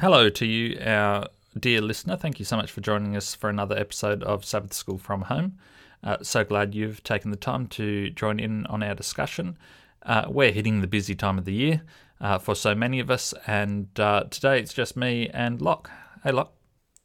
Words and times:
Hello 0.00 0.30
to 0.30 0.46
you, 0.46 0.78
our 0.82 1.28
dear 1.58 1.82
listener. 1.82 2.16
Thank 2.16 2.38
you 2.38 2.46
so 2.46 2.56
much 2.56 2.72
for 2.72 2.80
joining 2.80 3.18
us 3.18 3.34
for 3.34 3.50
another 3.50 3.76
episode 3.76 4.22
of 4.22 4.46
Sabbath 4.46 4.72
School 4.72 4.96
from 4.96 5.20
Home. 5.20 5.58
Uh, 6.02 6.16
so 6.22 6.42
glad 6.42 6.74
you've 6.74 7.04
taken 7.04 7.30
the 7.30 7.36
time 7.36 7.66
to 7.66 8.08
join 8.08 8.40
in 8.40 8.64
on 8.68 8.82
our 8.82 8.94
discussion. 8.94 9.58
Uh, 10.02 10.24
we're 10.26 10.52
hitting 10.52 10.80
the 10.80 10.86
busy 10.86 11.14
time 11.14 11.36
of 11.36 11.44
the 11.44 11.52
year 11.52 11.82
uh, 12.18 12.38
for 12.38 12.54
so 12.54 12.74
many 12.74 12.98
of 12.98 13.10
us, 13.10 13.34
and 13.46 13.88
uh, 14.00 14.24
today 14.30 14.58
it's 14.58 14.72
just 14.72 14.96
me 14.96 15.28
and 15.34 15.60
Locke. 15.60 15.90
Hey, 16.24 16.32
Locke. 16.32 16.54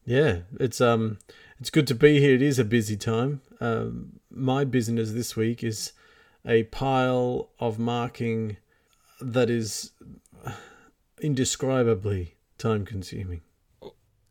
Yeah, 0.05 0.43
it's 0.57 0.79
um, 0.79 1.17
it's 1.59 1.69
good 1.69 1.87
to 1.87 1.95
be 1.95 2.21
here. 2.21 2.35
It 2.35 2.41
is 2.41 2.59
a 2.59 2.63
busy 2.63 2.95
time. 2.95 3.41
Um, 3.59 4.21
my 4.31 4.63
business 4.63 5.11
this 5.11 5.35
week 5.35 5.65
is 5.65 5.91
a 6.45 6.63
pile 6.63 7.49
of 7.59 7.77
marking 7.77 8.55
that 9.19 9.49
is 9.49 9.91
indescribably 11.19 12.34
time 12.57 12.85
consuming. 12.85 13.41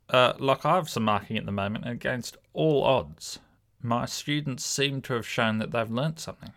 Uh, 0.09 0.35
like 0.39 0.65
I 0.65 0.77
have 0.77 0.91
some 0.91 1.05
marking 1.05 1.37
at 1.37 1.47
the 1.47 1.53
moment, 1.53 1.85
and 1.85 1.93
against 1.95 2.37
all 2.53 2.85
odds, 2.85 3.39
my 3.81 4.07
students 4.07 4.65
seem 4.65 5.03
to 5.03 5.15
have 5.15 5.27
shown 5.27 5.59
that 5.59 5.73
they've 5.73 5.91
learnt 5.91 6.21
something. 6.21 6.53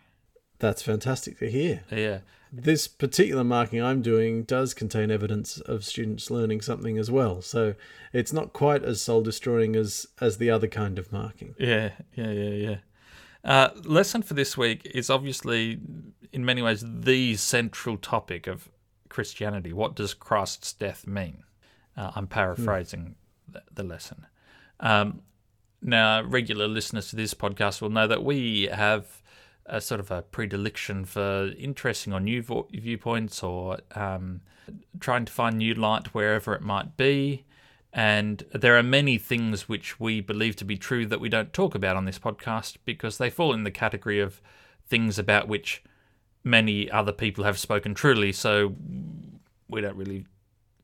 That's 0.58 0.82
fantastic 0.82 1.38
to 1.38 1.50
hear. 1.50 1.84
Yeah. 1.90 2.20
This 2.52 2.88
particular 2.88 3.44
marking 3.44 3.82
I'm 3.82 4.00
doing 4.00 4.42
does 4.42 4.74
contain 4.74 5.10
evidence 5.10 5.60
of 5.60 5.84
students 5.84 6.30
learning 6.30 6.62
something 6.62 6.96
as 6.98 7.10
well. 7.10 7.42
So 7.42 7.74
it's 8.12 8.32
not 8.32 8.52
quite 8.52 8.82
as 8.82 9.02
soul 9.02 9.22
destroying 9.22 9.76
as, 9.76 10.06
as 10.20 10.38
the 10.38 10.50
other 10.50 10.66
kind 10.66 10.98
of 10.98 11.12
marking. 11.12 11.54
Yeah, 11.58 11.90
yeah, 12.14 12.30
yeah, 12.30 12.50
yeah. 12.50 12.76
Uh, 13.44 13.70
lesson 13.84 14.22
for 14.22 14.34
this 14.34 14.56
week 14.56 14.90
is 14.94 15.10
obviously, 15.10 15.78
in 16.32 16.44
many 16.44 16.62
ways, 16.62 16.82
the 16.86 17.36
central 17.36 17.96
topic 17.96 18.46
of 18.46 18.68
Christianity. 19.08 19.72
What 19.72 19.94
does 19.94 20.14
Christ's 20.14 20.72
death 20.72 21.06
mean? 21.06 21.44
Uh, 21.98 22.12
I'm 22.14 22.28
paraphrasing 22.28 23.16
the, 23.48 23.62
the, 23.74 23.82
lesson. 23.82 24.24
Um, 24.78 25.22
now, 25.82 26.22
regular 26.22 26.68
listeners 26.68 27.10
to 27.10 27.16
this 27.16 27.34
podcast 27.34 27.82
will 27.82 27.90
know 27.90 28.06
that 28.06 28.22
we 28.22 28.68
have 28.72 29.20
a 29.66 29.80
sort 29.80 29.98
of 29.98 30.12
a 30.12 30.22
predilection 30.22 31.04
for 31.04 31.50
interesting 31.58 32.12
or 32.12 32.20
new 32.20 32.40
vo- 32.40 32.68
viewpoints 32.70 33.42
or 33.42 33.78
um, 33.96 34.42
trying 35.00 35.24
to 35.24 35.32
find 35.32 35.58
new 35.58 35.74
light 35.74 36.14
wherever 36.14 36.54
it 36.54 36.62
might 36.62 36.96
be. 36.96 37.44
And 37.92 38.44
there 38.52 38.78
are 38.78 38.82
many 38.84 39.18
things 39.18 39.68
which 39.68 39.98
we 39.98 40.20
believe 40.20 40.54
to 40.56 40.64
be 40.64 40.76
true 40.76 41.04
that 41.06 41.20
we 41.20 41.28
don't 41.28 41.52
talk 41.52 41.74
about 41.74 41.96
on 41.96 42.04
this 42.04 42.18
podcast 42.18 42.76
because 42.84 43.18
they 43.18 43.28
fall 43.28 43.52
in 43.52 43.64
the 43.64 43.72
category 43.72 44.20
of 44.20 44.40
things 44.86 45.18
about 45.18 45.48
which 45.48 45.82
many 46.44 46.88
other 46.92 47.12
people 47.12 47.42
have 47.42 47.58
spoken 47.58 47.92
truly. 47.92 48.30
So 48.30 48.76
we 49.68 49.80
don't 49.80 49.96
really 49.96 50.26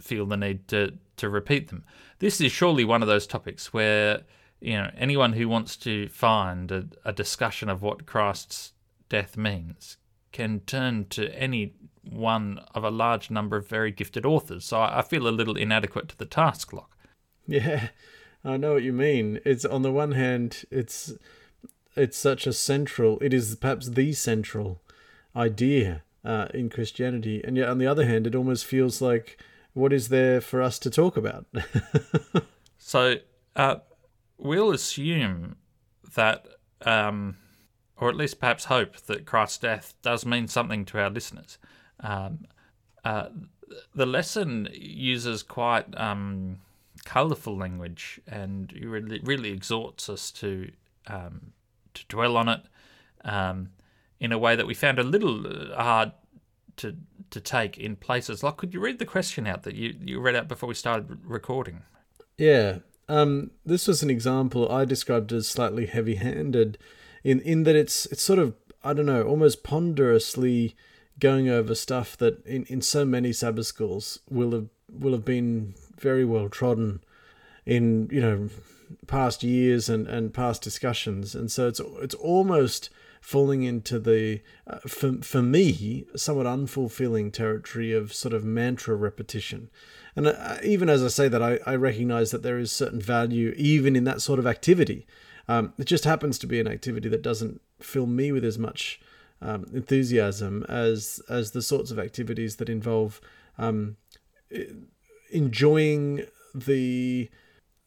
feel 0.01 0.27
the 0.27 0.37
need 0.37 0.67
to 0.69 0.98
to 1.17 1.29
repeat 1.29 1.69
them. 1.69 1.84
This 2.19 2.41
is 2.41 2.53
surely 2.53 2.84
one 2.84 3.03
of 3.03 3.09
those 3.09 3.27
topics 3.27 3.73
where 3.73 4.23
you 4.61 4.75
know 4.75 4.91
anyone 4.97 5.34
who 5.34 5.48
wants 5.48 5.77
to 5.79 6.09
find 6.09 6.70
a, 6.73 6.87
a 7.05 7.12
discussion 7.12 7.69
of 7.69 7.83
what 7.83 8.07
Christ's 8.07 8.73
death 9.09 9.37
means 9.37 9.98
can 10.33 10.61
turn 10.61 11.07
to 11.11 11.33
any 11.39 11.75
one 12.03 12.61
of 12.75 12.85
a 12.85 12.91
large 12.91 13.31
number 13.31 13.57
of 13.57 13.69
very 13.69 13.91
gifted 13.91 14.27
authors. 14.27 14.65
So 14.65 14.81
I 14.81 15.03
feel 15.03 15.29
a 15.29 15.31
little 15.31 15.57
inadequate 15.57 16.09
to 16.09 16.19
the 16.19 16.27
task, 16.27 16.73
Locke. 16.73 16.97
Yeah, 17.47 17.89
I 18.45 18.57
know 18.57 18.75
what 18.75 18.83
you 18.83 18.92
mean. 18.92 19.41
It's 19.45 19.65
on 19.65 19.83
the 19.83 19.92
one 19.92 20.12
hand, 20.12 20.65
it's 20.70 21.12
it's 21.97 22.19
such 22.19 22.47
a 22.47 22.53
central. 22.53 23.19
It 23.20 23.33
is 23.33 23.55
perhaps 23.57 23.91
the 23.91 24.12
central 24.12 24.81
idea 25.37 26.03
uh, 26.25 26.48
in 26.53 26.69
Christianity, 26.69 27.42
and 27.45 27.57
yet 27.57 27.69
on 27.69 27.79
the 27.79 27.87
other 27.87 28.07
hand, 28.07 28.27
it 28.27 28.35
almost 28.35 28.65
feels 28.65 29.01
like 29.01 29.39
what 29.75 29.92
is 29.92 30.08
there 30.08 30.41
for 30.41 30.62
us 30.62 30.79
to 30.80 30.90
talk 30.90 31.17
about? 31.17 31.46
so 32.79 33.17
uh, 33.55 33.77
we'll 34.39 34.70
assume 34.70 35.57
that, 36.14 36.46
um, 36.83 37.36
or 37.96 38.08
at 38.08 38.17
least 38.17 38.40
perhaps 38.40 38.67
hope 38.67 38.96
that 39.02 39.27
Christ's 39.27 39.58
death 39.58 39.95
does 40.02 40.24
mean 40.24 40.48
something 40.48 40.84
to 40.86 40.98
our 40.98 41.11
listeners. 41.11 41.58
Um, 42.01 42.46
uh, 43.05 43.29
the 43.95 44.07
lesson 44.07 44.68
uses 44.73 45.42
quite 45.42 45.86
um, 45.98 46.58
colourful 47.05 47.57
language 47.57 48.20
and 48.27 48.73
really, 48.73 49.20
really 49.24 49.51
exhorts 49.51 50.08
us 50.08 50.30
to 50.33 50.70
um, 51.07 51.52
to 51.92 52.05
dwell 52.08 52.36
on 52.36 52.48
it 52.48 52.61
um, 53.24 53.70
in 54.18 54.33
a 54.33 54.39
way 54.39 54.57
that 54.57 54.67
we 54.67 54.74
found 54.74 54.98
a 54.98 55.02
little 55.02 55.46
uh, 55.46 55.83
hard 55.83 56.13
to 56.77 56.96
to 57.30 57.40
take 57.40 57.79
in 57.79 57.96
places. 57.96 58.42
Like, 58.42 58.57
could 58.57 58.74
you 58.74 58.80
read 58.80 58.98
the 58.98 59.07
question 59.07 59.46
out 59.46 59.62
that 59.64 59.74
you, 59.74 59.96
you 60.01 60.20
read 60.20 60.36
out 60.36 60.48
before 60.48 60.68
we 60.68 60.74
started 60.74 61.18
recording? 61.24 61.83
Yeah. 62.39 62.79
Um, 63.08 63.51
this 63.67 63.86
was 63.86 64.02
an 64.02 64.11
example 64.11 64.70
I 64.70 64.84
described 64.84 65.33
as 65.33 65.46
slightly 65.48 65.86
heavy-handed, 65.86 66.79
in 67.23 67.40
in 67.40 67.64
that 67.64 67.77
it's 67.77 68.07
it's 68.07 68.23
sort 68.23 68.39
of 68.39 68.55
I 68.83 68.92
don't 68.92 69.07
know, 69.07 69.23
almost 69.23 69.63
ponderously 69.63 70.77
going 71.18 71.48
over 71.48 71.74
stuff 71.74 72.17
that 72.18 72.45
in, 72.46 72.64
in 72.64 72.83
so 72.83 73.05
many 73.05 73.33
Sabbath 73.33 73.67
schools 73.67 74.20
will 74.29 74.52
have 74.52 74.68
will 74.90 75.13
have 75.13 75.24
been 75.24 75.74
very 75.98 76.24
well 76.24 76.48
trodden 76.48 77.02
in 77.64 78.08
you 78.13 78.20
know 78.20 78.48
past 79.07 79.42
years 79.42 79.89
and, 79.89 80.07
and 80.07 80.34
past 80.34 80.63
discussions, 80.63 81.34
and 81.34 81.51
so 81.51 81.68
it's 81.68 81.80
it's 82.01 82.14
almost 82.14 82.90
falling 83.24 83.62
into 83.62 83.98
the, 83.98 84.42
uh, 84.67 84.79
for, 84.80 85.14
for 85.23 85.40
me, 85.40 86.05
somewhat 86.14 86.45
unfulfilling 86.45 87.33
territory 87.33 87.90
of 87.90 88.12
sort 88.12 88.35
of 88.35 88.45
mantra 88.45 88.95
repetition. 88.95 89.70
And 90.14 90.27
uh, 90.27 90.58
even 90.62 90.90
as 90.90 91.02
I 91.02 91.08
say 91.08 91.29
that, 91.29 91.42
I, 91.42 91.58
I 91.64 91.74
recognize 91.74 92.33
that 92.33 92.42
there 92.42 92.58
is 92.58 92.70
certain 92.70 93.01
value 93.01 93.55
even 93.57 93.96
in 93.96 94.05
that 94.05 94.20
sort 94.20 94.39
of 94.39 94.46
activity. 94.46 95.07
Um, 95.48 95.73
it 95.79 95.86
just 95.86 96.05
happens 96.05 96.39
to 96.40 96.46
be 96.46 96.61
an 96.61 96.68
activity 96.68 97.08
that 97.08 97.23
doesn't 97.23 97.63
fill 97.80 98.05
me 98.05 98.30
with 98.30 98.45
as 98.45 98.58
much 98.58 99.01
um, 99.40 99.64
enthusiasm 99.73 100.63
as 100.68 101.18
as 101.29 101.52
the 101.52 101.63
sorts 101.63 101.90
of 101.90 101.98
activities 101.98 102.57
that 102.57 102.68
involve 102.68 103.23
um, 103.57 103.96
enjoying 105.30 106.27
the 106.55 107.30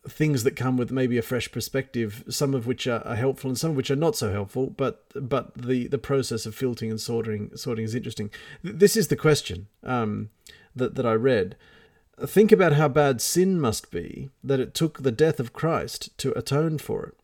things 0.07 0.43
that 0.43 0.55
come 0.55 0.77
with 0.77 0.91
maybe 0.91 1.17
a 1.17 1.21
fresh 1.21 1.51
perspective, 1.51 2.23
some 2.29 2.53
of 2.53 2.65
which 2.65 2.87
are, 2.87 3.05
are, 3.05 3.15
helpful 3.15 3.49
and 3.49 3.57
some 3.57 3.71
of 3.71 3.77
which 3.77 3.91
are 3.91 3.95
not 3.95 4.15
so 4.15 4.31
helpful. 4.31 4.67
But 4.69 5.05
but 5.15 5.53
the 5.55 5.87
the 5.87 5.97
process 5.97 6.45
of 6.45 6.55
filtering 6.55 6.91
and 6.91 7.01
sorting 7.01 7.51
sorting 7.55 7.85
is 7.85 7.95
interesting. 7.95 8.29
This 8.63 8.95
is 8.95 9.07
the 9.07 9.15
question 9.15 9.67
um, 9.83 10.29
that 10.75 10.95
that 10.95 11.05
I 11.05 11.13
read. 11.13 11.55
Think 12.25 12.51
about 12.51 12.73
how 12.73 12.87
bad 12.87 13.21
sin 13.21 13.59
must 13.59 13.91
be 13.91 14.29
that 14.43 14.59
it 14.59 14.73
took 14.73 15.03
the 15.03 15.11
death 15.11 15.39
of 15.39 15.53
Christ 15.53 16.17
to 16.17 16.37
atone 16.37 16.79
for 16.79 17.05
it. 17.05 17.17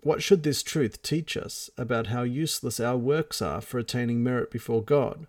What 0.00 0.22
should 0.22 0.42
this 0.42 0.62
truth 0.62 1.02
teach 1.02 1.36
us 1.36 1.68
about 1.76 2.06
how 2.06 2.22
useless 2.22 2.80
our 2.80 2.96
works 2.96 3.42
are 3.42 3.60
for 3.60 3.78
attaining 3.78 4.22
merit 4.22 4.50
before 4.50 4.82
God? 4.82 5.26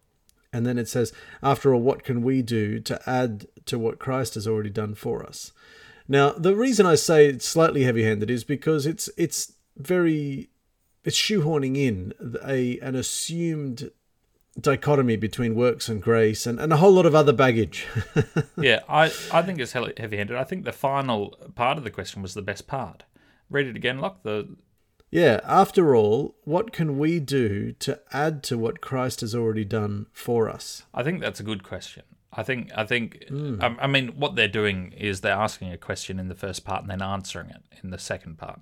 And 0.53 0.65
then 0.65 0.77
it 0.77 0.87
says, 0.87 1.11
after 1.43 1.73
all, 1.73 1.81
what 1.81 2.03
can 2.03 2.21
we 2.21 2.41
do 2.41 2.79
to 2.79 3.01
add 3.09 3.47
to 3.65 3.77
what 3.77 3.99
Christ 3.99 4.35
has 4.35 4.47
already 4.47 4.69
done 4.69 4.95
for 4.95 5.25
us? 5.25 5.51
Now, 6.11 6.31
the 6.31 6.55
reason 6.55 6.87
I 6.87 6.95
say 6.95 7.27
it's 7.27 7.47
slightly 7.47 7.83
heavy-handed 7.83 8.31
is 8.31 8.43
because 8.43 8.87
it's 8.87 9.09
it's 9.15 9.53
very 9.77 10.49
it's 11.03 11.15
shoehorning 11.15 11.77
in 11.77 12.13
a 12.43 12.79
an 12.79 12.95
assumed 12.95 13.91
dichotomy 14.59 15.15
between 15.15 15.53
works 15.53 15.87
and 15.87 16.01
grace 16.01 16.47
and, 16.47 16.59
and 16.59 16.73
a 16.73 16.77
whole 16.77 16.91
lot 16.91 17.05
of 17.05 17.13
other 17.13 17.31
baggage. 17.31 17.87
yeah, 18.57 18.79
I, 18.89 19.05
I 19.31 19.43
think 19.43 19.59
it's 19.59 19.73
heavy 19.73 20.17
handed. 20.17 20.35
I 20.35 20.43
think 20.43 20.65
the 20.65 20.71
final 20.71 21.37
part 21.55 21.77
of 21.77 21.83
the 21.83 21.91
question 21.91 22.23
was 22.23 22.33
the 22.33 22.41
best 22.41 22.67
part. 22.67 23.03
Read 23.49 23.67
it 23.67 23.75
again, 23.75 23.99
Locke. 23.99 24.23
The 24.23 24.57
Yeah, 25.11 25.39
after 25.43 25.95
all, 25.95 26.35
what 26.43 26.73
can 26.73 26.97
we 26.97 27.19
do 27.19 27.71
to 27.73 27.99
add 28.11 28.43
to 28.43 28.57
what 28.57 28.81
Christ 28.81 29.21
has 29.21 29.35
already 29.35 29.63
done 29.63 30.07
for 30.11 30.49
us? 30.49 30.83
I 30.93 31.03
think 31.03 31.21
that's 31.21 31.39
a 31.39 31.43
good 31.43 31.63
question. 31.63 32.03
I 32.31 32.43
think 32.43 32.71
I 32.75 32.85
think 32.85 33.25
mm. 33.29 33.61
I, 33.61 33.83
I, 33.83 33.87
mean 33.87 34.09
what 34.09 34.35
they're 34.35 34.47
doing 34.47 34.93
is 34.95 35.21
they're 35.21 35.33
asking 35.33 35.71
a 35.71 35.77
question 35.77 36.19
in 36.19 36.27
the 36.27 36.35
first 36.35 36.63
part 36.63 36.81
and 36.81 36.91
then 36.91 37.01
answering 37.01 37.49
it 37.49 37.63
in 37.83 37.89
the 37.89 37.97
second 37.97 38.37
part. 38.37 38.61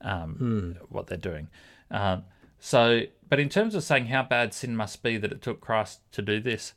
Um, 0.00 0.36
mm. 0.40 0.86
What 0.88 1.08
they're 1.08 1.18
doing. 1.18 1.48
Um, 1.90 2.24
so, 2.58 3.02
but 3.28 3.38
in 3.38 3.48
terms 3.48 3.74
of 3.74 3.82
saying 3.82 4.06
how 4.06 4.22
bad 4.22 4.54
sin 4.54 4.76
must 4.76 5.02
be 5.02 5.18
that 5.18 5.32
it 5.32 5.42
took 5.42 5.60
Christ 5.60 6.00
to 6.12 6.22
do 6.22 6.40
this, 6.40 6.74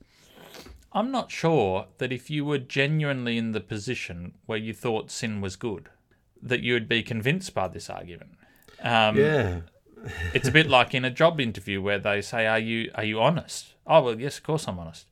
I'm 0.92 1.12
not 1.12 1.32
sure 1.32 1.88
that 2.00 2.12
if 2.12 2.30
you 2.30 2.44
were 2.44 2.58
genuinely 2.58 3.38
in 3.38 3.52
the 3.52 3.60
position 3.60 4.34
where 4.46 4.58
you 4.58 4.74
thought 4.74 5.12
sin 5.12 5.42
was 5.42 5.56
good, 5.56 5.90
that 6.42 6.62
you 6.62 6.74
would 6.74 6.90
be 6.90 7.04
convinced 7.04 7.54
by 7.54 7.68
this 7.68 7.90
argument. 7.90 8.32
Um, 8.82 9.18
yeah. 9.18 9.62
it's 10.34 10.48
a 10.48 10.52
bit 10.52 10.68
like 10.70 10.94
in 10.94 11.06
a 11.06 11.12
job 11.12 11.40
interview 11.40 11.82
where 11.82 12.00
they 12.00 12.22
say, 12.22 12.46
"Are 12.48 12.60
you 12.60 12.92
are 12.96 13.04
you 13.04 13.22
honest?" 13.22 13.74
Oh 13.86 14.02
well, 14.02 14.20
yes, 14.20 14.38
of 14.38 14.44
course 14.44 14.68
I'm 14.68 14.80
honest. 14.80 15.06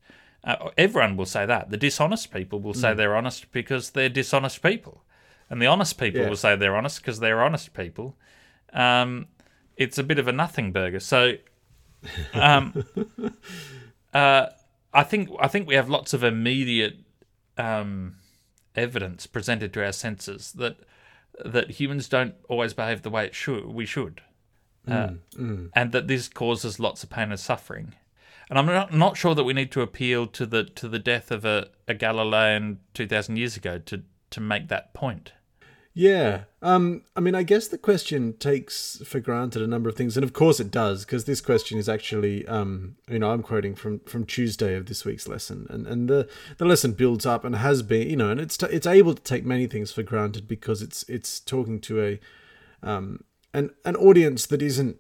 Uh, 0.43 0.71
everyone 0.77 1.15
will 1.15 1.25
say 1.25 1.45
that. 1.45 1.69
The 1.69 1.77
dishonest 1.77 2.31
people 2.31 2.59
will 2.59 2.73
say 2.73 2.89
mm. 2.89 2.97
they're 2.97 3.15
honest 3.15 3.51
because 3.51 3.91
they're 3.91 4.09
dishonest 4.09 4.61
people, 4.61 5.03
and 5.49 5.61
the 5.61 5.67
honest 5.67 5.97
people 5.97 6.21
yeah. 6.21 6.29
will 6.29 6.35
say 6.35 6.55
they're 6.55 6.75
honest 6.75 7.01
because 7.01 7.19
they're 7.19 7.41
honest 7.41 7.73
people. 7.73 8.17
Um, 8.73 9.27
it's 9.77 9.97
a 9.97 10.03
bit 10.03 10.19
of 10.19 10.27
a 10.27 10.31
nothing 10.31 10.71
burger. 10.71 10.99
So, 10.99 11.35
um, 12.33 12.85
uh, 14.13 14.47
I 14.93 15.03
think 15.03 15.29
I 15.39 15.47
think 15.47 15.67
we 15.67 15.75
have 15.75 15.89
lots 15.89 16.13
of 16.13 16.23
immediate 16.23 16.97
um, 17.57 18.15
evidence 18.75 19.27
presented 19.27 19.73
to 19.73 19.85
our 19.85 19.93
senses 19.93 20.51
that 20.53 20.77
that 21.43 21.71
humans 21.71 22.09
don't 22.09 22.35
always 22.49 22.73
behave 22.73 23.01
the 23.01 23.09
way 23.09 23.25
it 23.25 23.33
should 23.33 23.65
we 23.65 23.85
should, 23.85 24.21
uh, 24.87 25.09
and 25.73 25.91
that 25.93 26.07
this 26.07 26.27
causes 26.27 26.79
lots 26.79 27.03
of 27.03 27.09
pain 27.09 27.31
and 27.31 27.39
suffering. 27.39 27.95
And 28.53 28.59
I'm 28.59 28.67
not, 28.67 28.93
not 28.93 29.17
sure 29.17 29.33
that 29.33 29.45
we 29.45 29.53
need 29.53 29.71
to 29.71 29.81
appeal 29.81 30.27
to 30.27 30.45
the 30.45 30.63
to 30.63 30.87
the 30.87 30.99
death 30.99 31.31
of 31.31 31.43
a, 31.43 31.69
a 31.87 31.95
Galilean 31.95 32.81
two 32.93 33.07
thousand 33.07 33.37
years 33.37 33.57
ago 33.57 33.79
to 33.79 34.03
to 34.29 34.39
make 34.39 34.67
that 34.67 34.93
point. 34.93 35.33
Yeah. 35.95 36.43
Um, 36.61 37.01
I 37.15 37.19
mean, 37.19 37.33
I 37.33 37.41
guess 37.41 37.67
the 37.67 37.79
question 37.79 38.33
takes 38.37 39.01
for 39.07 39.19
granted 39.19 39.63
a 39.63 39.67
number 39.67 39.89
of 39.89 39.95
things, 39.95 40.15
and 40.17 40.23
of 40.23 40.33
course 40.33 40.59
it 40.59 40.69
does, 40.69 41.03
because 41.03 41.25
this 41.25 41.41
question 41.41 41.79
is 41.79 41.89
actually, 41.89 42.47
um, 42.47 42.95
you 43.09 43.17
know, 43.17 43.31
I'm 43.31 43.41
quoting 43.41 43.73
from 43.73 44.01
from 44.01 44.23
Tuesday 44.23 44.75
of 44.75 44.85
this 44.85 45.03
week's 45.03 45.27
lesson, 45.27 45.65
and 45.71 45.87
and 45.87 46.07
the 46.07 46.29
the 46.59 46.65
lesson 46.65 46.91
builds 46.91 47.25
up 47.25 47.43
and 47.43 47.55
has 47.55 47.81
been, 47.81 48.07
you 48.07 48.15
know, 48.15 48.29
and 48.29 48.39
it's 48.39 48.55
t- 48.55 48.67
it's 48.67 48.85
able 48.85 49.15
to 49.15 49.23
take 49.23 49.45
many 49.45 49.65
things 49.65 49.91
for 49.91 50.03
granted 50.03 50.47
because 50.47 50.83
it's 50.83 51.01
it's 51.09 51.39
talking 51.39 51.81
to 51.81 52.03
a 52.03 52.19
um 52.87 53.23
an 53.51 53.71
an 53.83 53.95
audience 53.95 54.45
that 54.45 54.61
isn't 54.61 54.97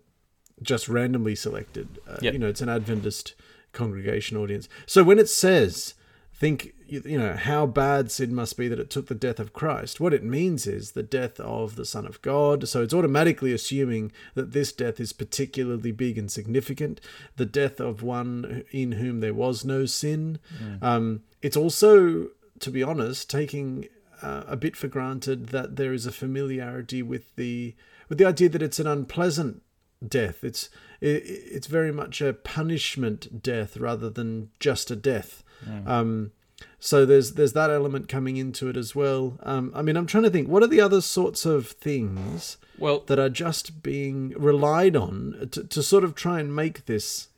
just 0.63 0.89
randomly 0.89 1.35
selected. 1.35 1.99
Uh, 2.07 2.17
Yep. 2.21 2.33
You 2.33 2.39
know, 2.39 2.47
it's 2.47 2.61
an 2.61 2.69
Adventist 2.69 3.35
congregation 3.73 4.37
audience. 4.37 4.69
So 4.85 5.03
when 5.03 5.19
it 5.19 5.29
says, 5.29 5.95
think, 6.43 6.73
you 6.87 7.17
know, 7.17 7.35
how 7.35 7.65
bad 7.65 8.11
sin 8.11 8.35
must 8.35 8.57
be 8.57 8.67
that 8.67 8.79
it 8.79 8.89
took 8.89 9.07
the 9.07 9.15
death 9.15 9.39
of 9.39 9.53
Christ, 9.53 10.01
what 10.01 10.13
it 10.13 10.23
means 10.23 10.67
is 10.67 10.91
the 10.91 11.01
death 11.01 11.39
of 11.39 11.75
the 11.75 11.85
Son 11.85 12.05
of 12.05 12.21
God. 12.21 12.67
So 12.67 12.83
it's 12.83 12.93
automatically 12.93 13.53
assuming 13.53 14.11
that 14.35 14.51
this 14.51 14.71
death 14.73 14.99
is 14.99 15.13
particularly 15.13 15.91
big 15.91 16.17
and 16.17 16.29
significant, 16.29 16.99
the 17.37 17.45
death 17.45 17.79
of 17.79 18.03
one 18.03 18.65
in 18.71 18.93
whom 18.93 19.21
there 19.21 19.33
was 19.33 19.63
no 19.63 19.85
sin. 19.85 20.39
Um, 20.81 21.23
it's 21.41 21.57
also, 21.57 22.27
to 22.59 22.69
be 22.69 22.83
honest, 22.83 23.29
taking 23.29 23.87
uh, 24.21 24.43
a 24.47 24.57
bit 24.57 24.75
for 24.75 24.87
granted 24.87 25.47
that 25.47 25.77
there 25.77 25.93
is 25.93 26.05
a 26.05 26.11
familiarity 26.11 27.01
with 27.01 27.35
the 27.35 27.73
with 28.09 28.17
the 28.17 28.25
idea 28.25 28.49
that 28.49 28.61
it's 28.61 28.79
an 28.79 28.87
unpleasant 28.87 29.62
death. 30.09 30.43
It's 30.43 30.69
it, 31.01 31.23
it's 31.25 31.67
very 31.67 31.91
much 31.91 32.21
a 32.21 32.33
punishment 32.33 33.41
death 33.43 33.77
rather 33.77 34.09
than 34.09 34.49
just 34.59 34.91
a 34.91 34.95
death. 34.95 35.43
Um, 35.85 36.31
so 36.79 37.05
there's 37.05 37.33
there's 37.33 37.53
that 37.53 37.69
element 37.69 38.07
coming 38.09 38.37
into 38.37 38.67
it 38.69 38.75
as 38.77 38.93
well. 38.95 39.37
Um, 39.43 39.71
I 39.73 39.81
mean, 39.81 39.95
I'm 39.95 40.05
trying 40.05 40.23
to 40.23 40.29
think. 40.29 40.47
What 40.49 40.63
are 40.63 40.67
the 40.67 40.81
other 40.81 41.01
sorts 41.01 41.45
of 41.45 41.67
things 41.67 42.57
Well, 42.77 42.99
that 43.07 43.17
are 43.19 43.29
just 43.29 43.81
being 43.83 44.33
relied 44.37 44.95
on 44.95 45.49
to, 45.51 45.63
to 45.63 45.83
sort 45.83 46.03
of 46.03 46.15
try 46.15 46.39
and 46.39 46.53
make 46.55 46.85
this? 46.85 47.29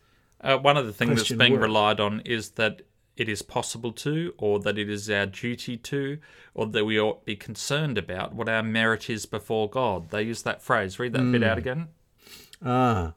Uh, 0.41 0.57
one 0.57 0.77
of 0.77 0.85
the 0.85 0.93
things 0.93 1.17
that's 1.17 1.31
being 1.31 1.53
work. 1.53 1.61
relied 1.61 1.99
on 1.99 2.21
is 2.25 2.51
that 2.51 2.81
it 3.17 3.29
is 3.29 3.41
possible 3.41 3.91
to, 3.93 4.33
or 4.37 4.59
that 4.59 4.77
it 4.77 4.89
is 4.89 5.09
our 5.09 5.25
duty 5.25 5.77
to, 5.77 6.17
or 6.53 6.65
that 6.67 6.83
we 6.85 6.99
ought 6.99 7.25
be 7.25 7.35
concerned 7.35 7.97
about 7.97 8.33
what 8.35 8.49
our 8.49 8.61
merit 8.61 9.09
is 9.09 9.25
before 9.25 9.69
God. 9.69 10.09
They 10.09 10.23
use 10.23 10.41
that 10.43 10.61
phrase. 10.61 10.99
Read 10.99 11.13
that 11.13 11.31
bit 11.31 11.41
Hmm. 11.41 11.47
out 11.47 11.57
again. 11.57 11.87
Ah, 12.65 13.13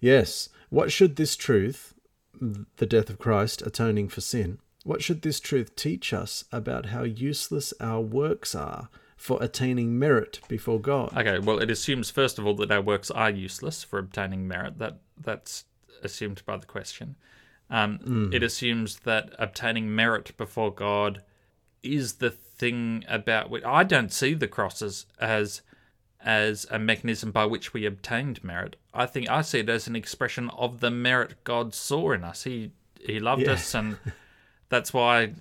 yes. 0.00 0.48
What 0.70 0.90
should 0.90 1.16
this 1.16 1.36
truth, 1.36 1.94
the 2.40 2.86
death 2.86 3.10
of 3.10 3.18
Christ 3.18 3.62
atoning 3.62 4.08
for 4.08 4.20
sin, 4.20 4.58
what 4.84 5.02
should 5.02 5.22
this 5.22 5.38
truth 5.40 5.76
teach 5.76 6.12
us 6.12 6.44
about 6.50 6.86
how 6.86 7.02
useless 7.02 7.74
our 7.80 8.00
works 8.00 8.54
are 8.54 8.88
for 9.16 9.42
attaining 9.42 9.98
merit 9.98 10.40
before 10.48 10.80
God? 10.80 11.14
Okay, 11.16 11.38
well, 11.38 11.58
it 11.58 11.70
assumes 11.70 12.10
first 12.10 12.38
of 12.38 12.46
all 12.46 12.54
that 12.54 12.70
our 12.70 12.80
works 12.80 13.10
are 13.10 13.30
useless 13.30 13.84
for 13.84 13.98
obtaining 13.98 14.48
merit. 14.48 14.78
That 14.78 15.00
that's 15.20 15.64
assumed 16.02 16.42
by 16.46 16.56
the 16.56 16.66
question. 16.66 17.16
Um, 17.70 18.30
It 18.32 18.42
assumes 18.42 19.00
that 19.00 19.34
obtaining 19.38 19.94
merit 19.94 20.34
before 20.38 20.72
God 20.72 21.22
is 21.82 22.14
the 22.14 22.30
thing 22.30 23.04
about 23.08 23.50
which 23.50 23.64
I 23.64 23.84
don't 23.84 24.12
see 24.12 24.34
the 24.34 24.48
crosses 24.48 25.06
as 25.20 25.60
as 26.24 26.66
a 26.70 26.78
mechanism 26.78 27.30
by 27.30 27.44
which 27.44 27.72
we 27.72 27.86
obtained 27.86 28.42
merit. 28.42 28.76
I 28.92 29.06
think 29.06 29.28
I 29.30 29.42
see 29.42 29.60
it 29.60 29.68
as 29.68 29.86
an 29.86 29.94
expression 29.96 30.50
of 30.50 30.80
the 30.80 30.90
merit 30.90 31.44
God 31.44 31.74
saw 31.74 32.12
in 32.12 32.24
us. 32.24 32.44
He 32.44 32.72
he 33.00 33.20
loved 33.20 33.42
Yeah. 33.42 33.52
us, 33.52 33.74
and 33.74 33.98
that's 34.68 34.92
why 34.92 35.32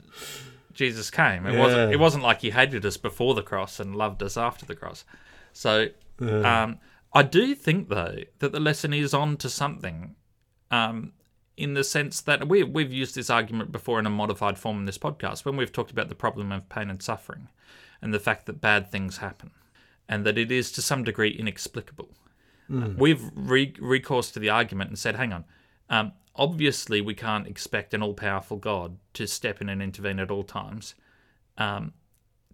Jesus 0.74 1.10
came. 1.10 1.46
It 1.46 1.58
wasn't 1.58 1.92
it 1.94 1.98
wasn't 2.00 2.24
like 2.24 2.42
he 2.42 2.52
hated 2.52 2.86
us 2.86 2.98
before 2.98 3.34
the 3.34 3.42
cross 3.44 3.80
and 3.80 3.96
loved 3.96 4.22
us 4.22 4.38
after 4.38 4.66
the 4.66 4.76
cross. 4.76 5.04
So 5.54 5.88
um, 6.22 6.80
I 7.14 7.24
do 7.24 7.56
think 7.56 7.90
though 7.90 8.18
that 8.40 8.52
the 8.52 8.60
lesson 8.60 8.94
is 8.94 9.14
on 9.14 9.38
to 9.38 9.50
something. 9.50 10.16
Um, 10.72 11.14
in 11.56 11.74
the 11.74 11.84
sense 11.84 12.22
that 12.22 12.48
we, 12.48 12.62
we've 12.62 12.94
used 12.94 13.16
this 13.16 13.32
argument 13.32 13.72
before 13.72 13.98
in 13.98 14.06
a 14.06 14.12
modified 14.12 14.60
form 14.60 14.78
in 14.78 14.86
this 14.86 15.00
podcast 15.00 15.44
when 15.44 15.58
we've 15.58 15.72
talked 15.72 15.90
about 15.90 16.08
the 16.08 16.14
problem 16.14 16.52
of 16.52 16.70
pain 16.70 16.88
and 16.88 17.02
suffering 17.02 17.48
and 18.00 18.14
the 18.14 18.20
fact 18.20 18.46
that 18.46 18.62
bad 18.62 18.92
things 18.92 19.18
happen 19.18 19.50
and 20.10 20.26
that 20.26 20.38
it 20.38 20.52
is 20.52 20.72
to 20.74 20.82
some 20.82 21.04
degree 21.04 21.30
inexplicable. 21.30 22.10
Uh, 22.74 22.90
we've 22.98 23.24
re- 23.34 23.74
recourse 23.80 24.30
to 24.32 24.40
the 24.40 24.50
argument 24.50 24.90
and 24.90 25.00
said, 25.00 25.16
hang 25.16 25.32
on, 25.32 25.46
um, 25.90 26.12
obviously 26.36 27.00
we 27.00 27.14
can't 27.14 27.48
expect 27.48 27.94
an 27.94 28.04
all 28.04 28.14
powerful 28.14 28.58
God 28.58 28.98
to 29.14 29.26
step 29.26 29.62
in 29.62 29.70
and 29.70 29.82
intervene 29.82 30.20
at 30.20 30.30
all 30.30 30.44
times 30.44 30.96
um, 31.58 31.94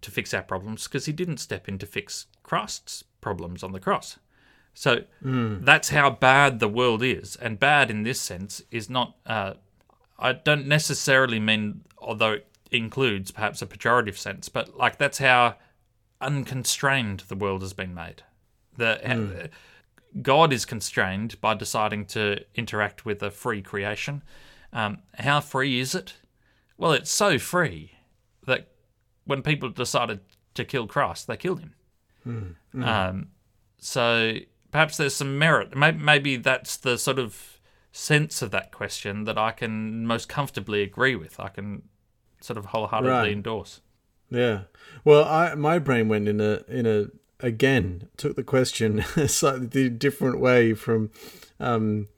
to 0.00 0.10
fix 0.10 0.32
our 0.32 0.42
problems 0.42 0.84
because 0.84 1.06
he 1.06 1.12
didn't 1.12 1.38
step 1.38 1.68
in 1.68 1.78
to 1.78 1.86
fix 1.86 2.26
Christ's 2.42 3.04
problems 3.20 3.62
on 3.62 3.72
the 3.72 3.80
cross. 3.80 4.18
So 4.72 5.04
that's 5.64 5.90
how 5.90 6.10
bad 6.10 6.60
the 6.60 6.68
world 6.68 7.02
is. 7.02 7.36
And 7.36 7.58
bad 7.58 7.90
in 7.90 8.02
this 8.02 8.20
sense 8.20 8.62
is 8.70 8.90
not, 8.90 9.16
uh, 9.26 9.54
I 10.18 10.32
don't 10.32 10.66
necessarily 10.66 11.40
mean, 11.40 11.82
although 11.98 12.32
it 12.32 12.46
includes 12.70 13.30
perhaps 13.30 13.62
a 13.62 13.66
pejorative 13.66 14.16
sense, 14.16 14.48
but 14.48 14.76
like 14.76 14.98
that's 14.98 15.18
how 15.18 15.56
unconstrained 16.24 17.20
the 17.28 17.36
world 17.36 17.62
has 17.62 17.72
been 17.72 17.94
made. 17.94 18.22
The, 18.76 19.50
God 20.20 20.52
is 20.52 20.64
constrained 20.64 21.40
by 21.40 21.54
deciding 21.54 22.06
to 22.06 22.44
interact 22.54 23.04
with 23.04 23.22
a 23.22 23.30
free 23.30 23.62
creation. 23.62 24.22
Um, 24.72 24.98
how 25.18 25.40
free 25.40 25.78
is 25.80 25.94
it? 25.94 26.14
Well, 26.76 26.92
it's 26.92 27.10
so 27.10 27.38
free 27.38 27.92
that 28.46 28.68
when 29.24 29.42
people 29.42 29.68
decided 29.70 30.20
to 30.54 30.64
kill 30.64 30.86
Christ, 30.86 31.26
they 31.26 31.36
killed 31.36 31.60
him. 31.60 32.56
Um, 32.82 33.28
so 33.78 34.34
perhaps 34.70 34.96
there's 34.96 35.14
some 35.14 35.38
merit. 35.38 35.76
Maybe, 35.76 35.98
maybe 35.98 36.36
that's 36.36 36.76
the 36.76 36.96
sort 36.98 37.18
of 37.18 37.60
sense 37.92 38.42
of 38.42 38.50
that 38.50 38.72
question 38.72 39.24
that 39.24 39.38
I 39.38 39.52
can 39.52 40.06
most 40.06 40.28
comfortably 40.28 40.82
agree 40.82 41.14
with. 41.14 41.38
I 41.38 41.48
can 41.48 41.82
sort 42.40 42.56
of 42.56 42.66
wholeheartedly 42.66 43.12
Right. 43.12 43.32
endorse. 43.32 43.80
Yeah. 44.30 44.62
Well, 45.04 45.24
I 45.24 45.54
my 45.54 45.78
brain 45.78 46.08
went 46.08 46.28
in 46.28 46.40
a 46.40 46.62
in 46.68 46.86
a 46.86 47.06
again 47.40 48.08
took 48.16 48.36
the 48.36 48.44
question 48.44 49.00
a 49.16 49.28
slightly 49.28 49.88
different 49.88 50.40
way 50.40 50.74
from 50.74 51.10
um 51.60 52.08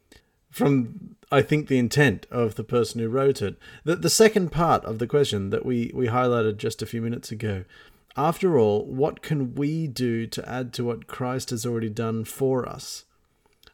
from 0.50 1.16
I 1.30 1.42
think 1.42 1.66
the 1.66 1.78
intent 1.78 2.26
of 2.30 2.54
the 2.54 2.64
person 2.64 3.00
who 3.00 3.08
wrote 3.08 3.42
it. 3.42 3.56
The 3.84 3.96
the 3.96 4.10
second 4.10 4.52
part 4.52 4.84
of 4.84 4.98
the 4.98 5.06
question 5.06 5.50
that 5.50 5.66
we 5.66 5.90
we 5.94 6.06
highlighted 6.06 6.58
just 6.58 6.82
a 6.82 6.86
few 6.86 7.02
minutes 7.02 7.30
ago. 7.32 7.64
After 8.16 8.58
all, 8.58 8.86
what 8.86 9.20
can 9.20 9.54
we 9.54 9.86
do 9.86 10.26
to 10.26 10.48
add 10.48 10.72
to 10.74 10.84
what 10.84 11.06
Christ 11.06 11.50
has 11.50 11.66
already 11.66 11.90
done 11.90 12.24
for 12.24 12.66
us? 12.66 13.04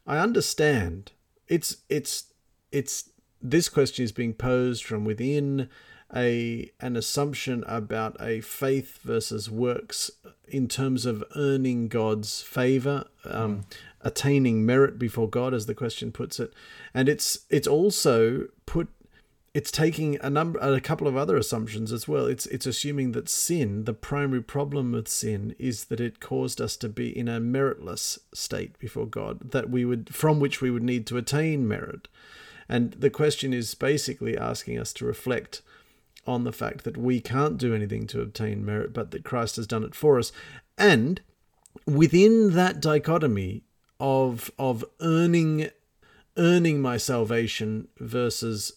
I 0.05 0.17
understand. 0.17 1.11
It's 1.47 1.77
it's 1.89 2.25
it's 2.71 3.09
this 3.41 3.69
question 3.69 4.03
is 4.03 4.11
being 4.11 4.33
posed 4.33 4.83
from 4.83 5.05
within 5.05 5.69
a 6.15 6.71
an 6.79 6.95
assumption 6.95 7.63
about 7.67 8.15
a 8.19 8.41
faith 8.41 8.99
versus 9.03 9.49
works 9.49 10.11
in 10.47 10.67
terms 10.67 11.05
of 11.05 11.23
earning 11.35 11.87
God's 11.87 12.41
favor, 12.41 13.05
um, 13.25 13.65
attaining 14.01 14.65
merit 14.65 14.99
before 14.99 15.29
God, 15.29 15.53
as 15.53 15.65
the 15.65 15.73
question 15.73 16.11
puts 16.11 16.39
it, 16.39 16.53
and 16.93 17.09
it's 17.09 17.39
it's 17.49 17.67
also 17.67 18.47
put 18.65 18.89
it's 19.53 19.69
taking 19.69 20.17
a 20.21 20.29
number 20.31 20.59
a 20.59 20.81
couple 20.81 21.07
of 21.07 21.15
other 21.15 21.37
assumptions 21.37 21.91
as 21.91 22.07
well. 22.07 22.25
It's 22.25 22.45
it's 22.47 22.65
assuming 22.65 23.11
that 23.11 23.29
sin 23.29 23.85
the 23.85 23.93
primary 23.93 24.41
problem 24.41 24.91
with 24.91 25.07
sin 25.07 25.55
is 25.59 25.85
that 25.85 25.99
it 25.99 26.19
caused 26.19 26.59
us 26.59 26.75
to 26.77 26.89
be 26.89 27.15
in 27.15 27.27
a 27.27 27.39
meritless 27.39 28.17
state 28.33 28.77
before 28.79 29.05
god 29.05 29.51
that 29.51 29.69
we 29.69 29.85
would 29.85 30.13
from 30.13 30.39
which 30.39 30.59
we 30.59 30.71
would 30.71 30.83
need 30.83 31.05
to 31.07 31.17
attain 31.17 31.67
merit. 31.67 32.07
And 32.69 32.93
the 32.93 33.09
question 33.09 33.53
is 33.53 33.75
basically 33.75 34.37
asking 34.37 34.79
us 34.79 34.93
to 34.93 35.05
reflect 35.05 35.61
on 36.25 36.43
the 36.43 36.53
fact 36.53 36.83
that 36.83 36.97
we 36.97 37.19
can't 37.19 37.57
do 37.57 37.73
anything 37.73 38.07
to 38.07 38.21
obtain 38.21 38.65
merit 38.65 38.93
but 38.93 39.11
that 39.11 39.23
christ 39.23 39.55
has 39.55 39.67
done 39.67 39.83
it 39.83 39.95
for 39.95 40.17
us 40.17 40.31
and 40.77 41.21
within 41.85 42.51
that 42.53 42.79
dichotomy 42.79 43.63
of 43.99 44.51
of 44.57 44.83
earning 45.01 45.69
earning 46.37 46.81
my 46.81 46.97
salvation 46.97 47.87
versus 47.99 48.73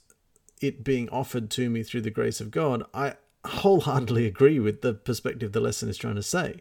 it 0.61 0.85
being 0.85 1.09
offered 1.11 1.50
to 1.50 1.69
me 1.71 1.83
through 1.83 2.00
the 2.00 2.11
grace 2.11 2.41
of 2.41 2.50
God, 2.50 2.85
I 2.95 3.15
wholeheartedly 3.45 4.26
agree 4.26 4.59
with 4.59 4.83
the 4.83 4.95
perspective 4.95 5.53
the 5.53 5.61
lesson 5.61 5.88
is 5.88 5.99
trying 5.99 6.17
to 6.17 6.23
say. 6.23 6.61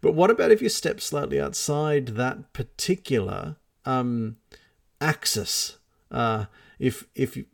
But 0.00 0.14
what 0.14 0.30
about 0.30 0.50
if 0.50 0.62
you 0.62 0.68
step 0.68 1.00
slightly 1.00 1.40
outside 1.40 2.08
that 2.08 2.52
particular 2.52 3.56
um, 3.84 4.36
axis? 5.00 5.78
Uh, 6.10 6.46
if 6.78 7.06
if 7.14 7.36
you, 7.36 7.46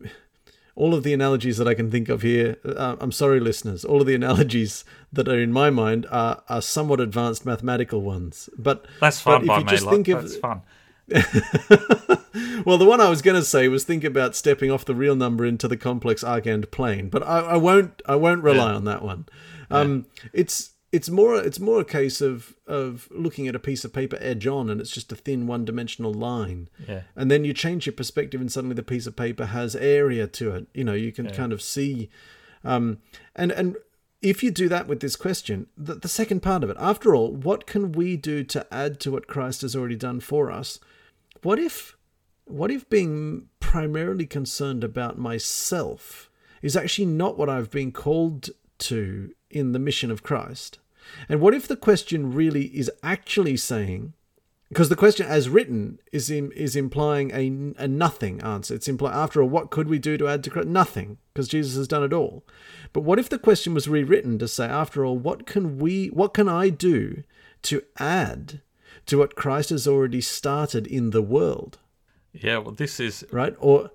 all 0.76 0.95
of 0.95 1.04
the 1.04 1.12
analogies 1.12 1.57
that 1.59 1.69
I 1.69 1.75
can 1.75 1.90
think 1.90 2.09
of 2.09 2.23
here, 2.23 2.57
uh, 2.64 2.97
I'm 3.00 3.12
sorry, 3.12 3.38
listeners, 3.38 3.85
all 3.85 4.00
of 4.00 4.07
the 4.07 4.14
analogies 4.14 4.85
that 5.12 5.28
are 5.28 5.38
in 5.38 5.52
my 5.52 5.71
mind 5.71 6.07
are, 6.11 6.43
are 6.49 6.62
somewhat 6.62 7.00
advanced 7.00 7.47
mathematical 7.47 8.02
ones. 8.02 8.49
But 8.59 8.87
that's 9.00 9.21
fun 9.21 9.47
but 9.47 9.59
if 9.59 9.64
you 9.64 9.71
just 9.71 9.88
think 9.88 10.09
of, 10.09 10.23
that's 10.23 10.37
fun. 10.37 10.62
well, 12.64 12.78
the 12.78 12.87
one 12.87 13.00
I 13.00 13.11
was 13.11 13.23
going 13.23 13.37
to 13.37 13.45
say 13.45 13.69
was 13.69 13.85
think 13.85 14.04
about 14.04 14.35
stepping 14.35 14.71
off 14.71 14.85
the 14.85 14.95
real 14.95 15.14
number 15.14 15.45
into 15.45 15.69
the 15.69 15.76
complex 15.76 16.25
Argand 16.25 16.71
plane, 16.71 17.09
but 17.09 17.23
I, 17.23 17.40
I 17.40 17.57
won't. 17.57 18.00
I 18.07 18.16
won't 18.16 18.43
rely 18.43 18.71
yeah. 18.71 18.76
on 18.76 18.85
that 18.85 19.02
one. 19.02 19.26
Um, 19.71 20.07
yeah. 20.16 20.31
It's 20.33 20.74
it's 20.95 21.11
more 21.11 21.35
it's 21.35 21.59
more 21.59 21.81
a 21.81 21.85
case 21.85 22.21
of 22.21 22.55
of 22.69 23.09
looking 23.11 23.49
at 23.49 23.57
a 23.57 23.59
piece 23.59 23.85
of 23.85 23.93
paper 23.93 24.17
edge 24.21 24.47
on 24.47 24.71
and 24.71 24.81
it's 24.81 24.93
just 24.93 25.11
a 25.11 25.17
thin 25.17 25.49
one 25.49 25.65
dimensional 25.65 26.15
line. 26.15 26.69
Yeah. 26.89 27.03
And 27.17 27.33
then 27.33 27.45
you 27.45 27.53
change 27.53 27.87
your 27.87 27.95
perspective 27.95 28.41
and 28.41 28.51
suddenly 28.51 28.77
the 28.77 28.85
piece 28.85 29.09
of 29.09 29.17
paper 29.17 29.47
has 29.47 29.75
area 29.75 30.29
to 30.29 30.55
it. 30.55 30.69
You 30.73 30.85
know 30.85 30.95
you 30.95 31.11
can 31.11 31.25
yeah. 31.25 31.33
kind 31.33 31.53
of 31.53 31.61
see 31.61 32.11
um 32.63 32.99
and 33.35 33.51
and 33.51 33.77
if 34.23 34.45
you 34.45 34.53
do 34.53 34.69
that 34.69 34.87
with 34.87 35.01
this 35.01 35.17
question 35.17 35.67
the, 35.77 35.97
the 35.97 36.09
second 36.09 36.41
part 36.41 36.63
of 36.63 36.71
it 36.71 36.77
after 36.79 37.13
all 37.17 37.33
what 37.33 37.67
can 37.67 37.91
we 37.91 38.17
do 38.17 38.45
to 38.45 38.65
add 38.73 39.01
to 39.01 39.11
what 39.11 39.27
christ 39.27 39.63
has 39.63 39.75
already 39.75 39.97
done 39.97 40.21
for 40.21 40.51
us? 40.51 40.79
What 41.43 41.59
if 41.59 41.97
what 42.45 42.71
if 42.71 42.89
being 42.89 43.49
primarily 43.59 44.27
concerned 44.27 44.85
about 44.85 45.19
myself 45.19 46.31
is 46.63 46.77
actually 46.77 47.07
not 47.07 47.37
what 47.37 47.49
i've 47.49 47.73
been 47.73 47.91
called 47.91 48.51
to 48.79 49.35
in 49.51 49.73
the 49.73 49.79
mission 49.81 50.13
of 50.13 50.23
christ 50.23 50.79
and 51.28 51.40
what 51.40 51.54
if 51.54 51.66
the 51.68 51.76
question 51.76 52.32
really 52.32 52.66
is 52.66 52.90
actually 53.02 53.56
saying, 53.56 54.12
because 54.68 54.88
the 54.88 54.96
question 54.96 55.26
as 55.26 55.49
written 55.49 56.00
is 56.11 56.30
in, 56.30 56.50
is 56.52 56.75
implying 56.75 57.30
a, 57.30 57.82
a 57.84 57.87
nothing 57.87 58.40
answer. 58.42 58.75
It's 58.75 58.88
implying, 58.88 59.14
after 59.14 59.42
all, 59.42 59.49
what 59.49 59.70
could 59.70 59.88
we 59.88 59.99
do 59.99 60.16
to 60.16 60.26
add 60.26 60.42
to 60.44 60.50
Christ? 60.50 60.68
Nothing, 60.68 61.18
because 61.32 61.49
Jesus 61.49 61.76
has 61.76 61.87
done 61.87 62.02
it 62.02 62.12
all. 62.12 62.44
But 62.92 63.02
what 63.02 63.18
if 63.18 63.28
the 63.28 63.38
question 63.38 63.75
was 63.75 63.88
rewritten 63.88 64.38
to 64.38 64.49
say, 64.49 64.66
after 64.66 65.04
all, 65.04 65.16
what 65.16 65.46
can 65.46 65.78
we, 65.78 66.08
what 66.08 66.34
can 66.34 66.49
I 66.49 66.70
do 66.70 67.23
to 67.62 67.82
add 67.99 68.62
to 69.06 69.18
what 69.18 69.37
Christ 69.37 69.70
has 69.70 69.87
already 69.87 70.20
started 70.20 70.87
in 70.87 71.11
the 71.11 71.23
world? 71.23 71.78
Yeah, 72.32 72.58
well, 72.58 72.75
this 72.75 72.99
is 72.99 73.25
right, 73.30 73.54
or 73.61 73.92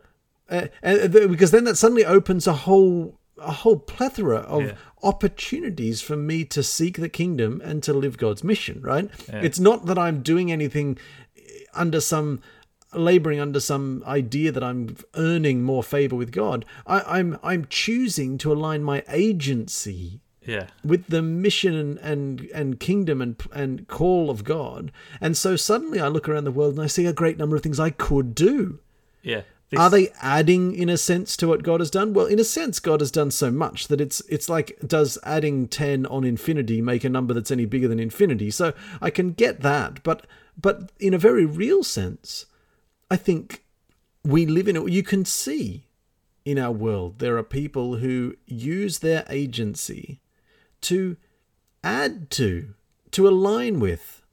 uh, 0.49 0.67
because 0.81 1.51
then 1.51 1.65
that 1.65 1.77
suddenly 1.77 2.05
opens 2.05 2.47
a 2.47 2.53
whole 2.53 3.18
a 3.41 3.51
whole 3.51 3.77
plethora 3.77 4.39
of 4.39 4.63
yeah. 4.63 4.73
opportunities 5.03 6.01
for 6.01 6.15
me 6.15 6.45
to 6.45 6.63
seek 6.63 6.97
the 6.97 7.09
kingdom 7.09 7.61
and 7.63 7.81
to 7.83 7.93
live 7.93 8.17
God's 8.17 8.43
mission, 8.43 8.81
right? 8.81 9.09
Yeah. 9.27 9.41
It's 9.41 9.59
not 9.59 9.85
that 9.85 9.97
I'm 9.97 10.21
doing 10.21 10.51
anything 10.51 10.97
under 11.73 12.01
some 12.01 12.41
laboring 12.93 13.39
under 13.39 13.59
some 13.59 14.03
idea 14.07 14.51
that 14.51 14.63
I'm 14.63 14.97
earning 15.15 15.61
more 15.61 15.83
favor 15.83 16.15
with 16.15 16.31
God. 16.31 16.65
I, 16.87 17.19
am 17.19 17.33
I'm, 17.33 17.39
I'm 17.43 17.67
choosing 17.69 18.37
to 18.39 18.51
align 18.51 18.83
my 18.83 19.03
agency 19.09 20.21
yeah. 20.45 20.67
with 20.83 21.07
the 21.07 21.21
mission 21.21 21.75
and, 21.75 21.97
and, 21.99 22.49
and 22.53 22.79
kingdom 22.79 23.21
and 23.21 23.35
and 23.53 23.87
call 23.87 24.29
of 24.29 24.43
God. 24.43 24.91
And 25.21 25.37
so 25.37 25.55
suddenly 25.55 25.99
I 25.99 26.07
look 26.07 26.27
around 26.27 26.45
the 26.45 26.51
world 26.51 26.75
and 26.75 26.83
I 26.83 26.87
see 26.87 27.05
a 27.05 27.13
great 27.13 27.37
number 27.37 27.55
of 27.55 27.61
things 27.61 27.79
I 27.79 27.91
could 27.91 28.33
do. 28.33 28.79
Yeah. 29.21 29.41
This... 29.69 29.79
Are 29.79 29.89
they 29.89 30.09
adding, 30.21 30.73
in 30.73 30.89
a 30.89 30.97
sense, 30.97 31.37
to 31.37 31.47
what 31.47 31.61
God 31.61 31.79
has 31.79 31.91
done? 31.91 32.13
Well, 32.13 32.25
in 32.25 32.39
a 32.39 32.43
sense, 32.43 32.79
God 32.79 33.01
has 33.01 33.11
done 33.11 33.29
so 33.29 33.51
much 33.51 33.87
that 33.87 34.01
it's 34.01 34.19
it's 34.21 34.49
like 34.49 34.77
does 34.85 35.19
adding 35.23 35.67
ten 35.67 36.05
on 36.07 36.23
infinity 36.23 36.81
make 36.81 37.03
a 37.03 37.09
number 37.09 37.33
that's 37.33 37.51
any 37.51 37.65
bigger 37.65 37.87
than 37.87 37.99
infinity? 37.99 38.49
So 38.49 38.73
I 38.99 39.11
can 39.11 39.33
get 39.33 39.61
that, 39.61 40.01
but 40.03 40.25
but 40.59 40.91
in 40.99 41.13
a 41.13 41.19
very 41.19 41.45
real 41.45 41.83
sense, 41.83 42.47
I 43.11 43.15
think 43.15 43.63
we 44.23 44.45
live 44.45 44.67
in 44.67 44.75
it. 44.75 44.89
You 44.89 45.03
can 45.03 45.23
see 45.23 45.85
in 46.45 46.57
our 46.57 46.71
world 46.71 47.19
there 47.19 47.37
are 47.37 47.43
people 47.43 47.97
who 47.97 48.35
use 48.47 48.99
their 48.99 49.23
agency 49.29 50.19
to 50.81 51.15
add 51.83 52.29
to, 52.31 52.73
to 53.11 53.27
align 53.27 53.79
with, 53.79 54.23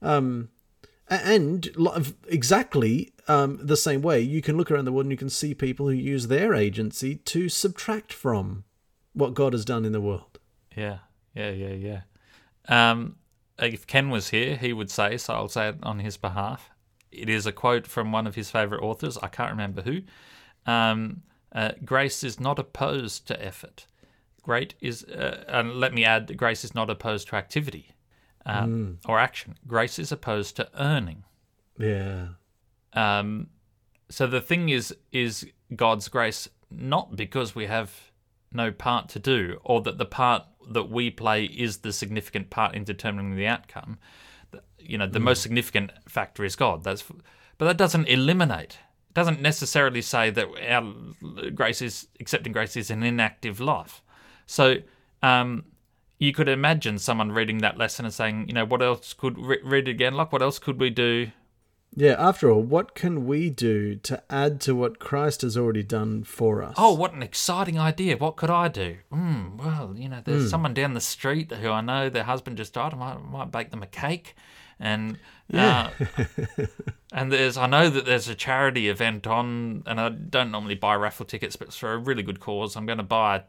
um, 0.00 0.48
and 1.08 1.68
exactly 2.28 3.12
um, 3.28 3.58
the 3.60 3.76
same 3.76 4.02
way, 4.02 4.20
you 4.20 4.42
can 4.42 4.56
look 4.56 4.70
around 4.70 4.84
the 4.84 4.92
world 4.92 5.06
and 5.06 5.12
you 5.12 5.18
can 5.18 5.30
see 5.30 5.54
people 5.54 5.86
who 5.86 5.94
use 5.94 6.28
their 6.28 6.54
agency 6.54 7.16
to 7.16 7.48
subtract 7.48 8.12
from 8.12 8.64
what 9.12 9.34
God 9.34 9.52
has 9.52 9.64
done 9.64 9.84
in 9.84 9.92
the 9.92 10.00
world. 10.00 10.38
Yeah, 10.76 10.98
yeah, 11.34 11.50
yeah, 11.50 11.72
yeah. 11.72 12.00
Um, 12.68 13.16
if 13.58 13.86
Ken 13.86 14.10
was 14.10 14.30
here, 14.30 14.56
he 14.56 14.72
would 14.72 14.90
say, 14.90 15.16
so 15.16 15.34
I'll 15.34 15.48
say 15.48 15.70
it 15.70 15.76
on 15.82 16.00
his 16.00 16.16
behalf. 16.16 16.70
It 17.10 17.28
is 17.28 17.46
a 17.46 17.52
quote 17.52 17.86
from 17.86 18.12
one 18.12 18.26
of 18.26 18.34
his 18.34 18.50
favourite 18.50 18.82
authors. 18.82 19.16
I 19.18 19.28
can't 19.28 19.50
remember 19.50 19.82
who. 19.82 20.02
Um, 20.66 21.22
uh, 21.52 21.72
grace 21.84 22.22
is 22.22 22.38
not 22.38 22.58
opposed 22.58 23.26
to 23.28 23.44
effort. 23.44 23.86
Great 24.42 24.74
is, 24.80 25.04
uh, 25.04 25.44
and 25.48 25.80
let 25.80 25.94
me 25.94 26.04
add, 26.04 26.36
grace 26.36 26.64
is 26.64 26.74
not 26.74 26.90
opposed 26.90 27.28
to 27.28 27.36
activity 27.36 27.92
um, 28.44 28.98
mm. 29.02 29.10
or 29.10 29.18
action. 29.18 29.56
Grace 29.66 29.98
is 29.98 30.12
opposed 30.12 30.56
to 30.56 30.68
earning. 30.78 31.24
Yeah. 31.78 32.28
Um, 32.96 33.48
so 34.08 34.26
the 34.26 34.40
thing 34.40 34.70
is, 34.70 34.94
is 35.12 35.46
God's 35.74 36.08
grace 36.08 36.48
not 36.70 37.14
because 37.14 37.54
we 37.54 37.66
have 37.66 38.10
no 38.52 38.72
part 38.72 39.08
to 39.10 39.18
do, 39.18 39.60
or 39.62 39.80
that 39.82 39.98
the 39.98 40.06
part 40.06 40.44
that 40.68 40.90
we 40.90 41.10
play 41.10 41.44
is 41.44 41.78
the 41.78 41.92
significant 41.92 42.50
part 42.50 42.74
in 42.74 42.82
determining 42.82 43.36
the 43.36 43.46
outcome. 43.46 43.98
You 44.78 44.98
know, 44.98 45.06
the 45.06 45.18
mm. 45.18 45.24
most 45.24 45.42
significant 45.42 45.92
factor 46.08 46.44
is 46.44 46.56
God. 46.56 46.82
That's, 46.82 47.04
but 47.58 47.66
that 47.66 47.76
doesn't 47.76 48.08
eliminate. 48.08 48.78
It 49.10 49.14
doesn't 49.14 49.40
necessarily 49.40 50.02
say 50.02 50.30
that 50.30 50.48
our 50.68 50.92
grace 51.50 51.82
is 51.82 52.08
accepting 52.18 52.52
grace 52.52 52.76
is 52.76 52.90
an 52.90 53.02
inactive 53.02 53.60
life. 53.60 54.02
So. 54.46 54.76
Um, 55.22 55.64
you 56.18 56.32
could 56.32 56.48
imagine 56.48 56.98
someone 56.98 57.30
reading 57.30 57.58
that 57.58 57.76
lesson 57.76 58.06
and 58.06 58.14
saying, 58.14 58.46
you 58.48 58.54
know, 58.54 58.64
what 58.64 58.80
else 58.80 59.12
could 59.12 59.36
read 59.38 59.86
it 59.86 59.90
again? 59.90 60.14
Like, 60.14 60.32
what 60.32 60.40
else 60.40 60.58
could 60.58 60.80
we 60.80 60.88
do 60.88 61.30
yeah, 61.94 62.14
after 62.18 62.50
all, 62.50 62.62
what 62.62 62.94
can 62.94 63.26
we 63.26 63.48
do 63.48 63.96
to 63.96 64.22
add 64.28 64.60
to 64.62 64.74
what 64.74 64.98
Christ 64.98 65.42
has 65.42 65.56
already 65.56 65.82
done 65.82 66.24
for 66.24 66.62
us? 66.62 66.74
Oh, 66.76 66.92
what 66.92 67.14
an 67.14 67.22
exciting 67.22 67.78
idea. 67.78 68.16
What 68.16 68.36
could 68.36 68.50
I 68.50 68.68
do? 68.68 68.98
Mm, 69.12 69.56
well, 69.56 69.94
you 69.96 70.08
know, 70.08 70.20
there's 70.24 70.46
mm. 70.46 70.50
someone 70.50 70.74
down 70.74 70.94
the 70.94 71.00
street 71.00 71.50
who 71.52 71.70
I 71.70 71.80
know 71.80 72.10
their 72.10 72.24
husband 72.24 72.58
just 72.58 72.74
died. 72.74 72.92
I 72.92 72.96
might, 72.96 73.24
might 73.24 73.50
bake 73.50 73.70
them 73.70 73.82
a 73.82 73.86
cake. 73.86 74.34
And 74.78 75.18
yeah. 75.48 75.90
Uh, 75.98 76.66
and 77.12 77.32
there's 77.32 77.56
I 77.56 77.66
know 77.66 77.88
that 77.88 78.04
there's 78.04 78.28
a 78.28 78.34
charity 78.34 78.88
event 78.90 79.26
on, 79.26 79.82
and 79.86 79.98
I 79.98 80.10
don't 80.10 80.50
normally 80.50 80.74
buy 80.74 80.96
raffle 80.96 81.24
tickets, 81.24 81.56
but 81.56 81.72
for 81.72 81.94
a 81.94 81.98
really 81.98 82.22
good 82.22 82.40
cause, 82.40 82.76
I'm 82.76 82.84
going 82.84 82.98
to 82.98 83.04
buy 83.04 83.44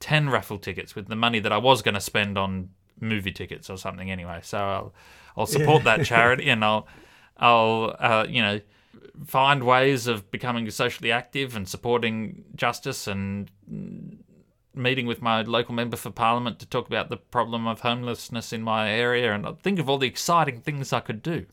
10 0.00 0.28
raffle 0.28 0.58
tickets 0.58 0.94
with 0.94 1.08
the 1.08 1.16
money 1.16 1.40
that 1.40 1.52
I 1.52 1.58
was 1.58 1.82
going 1.82 1.94
to 1.94 2.00
spend 2.00 2.36
on 2.36 2.70
movie 3.00 3.32
tickets 3.32 3.70
or 3.70 3.78
something 3.78 4.10
anyway. 4.10 4.40
So 4.42 4.58
I'll, 4.58 4.94
I'll 5.36 5.46
support 5.46 5.84
yeah. 5.84 5.96
that 5.96 6.06
charity 6.06 6.50
and 6.50 6.64
I'll 6.64 6.86
I'll, 7.38 7.96
uh, 7.98 8.26
you 8.28 8.42
know, 8.42 8.60
find 9.24 9.64
ways 9.64 10.06
of 10.06 10.30
becoming 10.30 10.68
socially 10.70 11.12
active 11.12 11.56
and 11.56 11.68
supporting 11.68 12.44
justice 12.54 13.06
and 13.06 13.50
meeting 14.74 15.06
with 15.06 15.20
my 15.20 15.42
local 15.42 15.74
member 15.74 15.96
for 15.96 16.10
parliament 16.10 16.58
to 16.60 16.66
talk 16.66 16.86
about 16.86 17.08
the 17.08 17.16
problem 17.16 17.66
of 17.66 17.80
homelessness 17.80 18.52
in 18.52 18.62
my 18.62 18.90
area 18.90 19.34
and 19.34 19.44
I 19.44 19.52
think 19.52 19.78
of 19.78 19.88
all 19.88 19.98
the 19.98 20.06
exciting 20.06 20.60
things 20.60 20.92
I 20.92 21.00
could 21.00 21.22
do. 21.22 21.46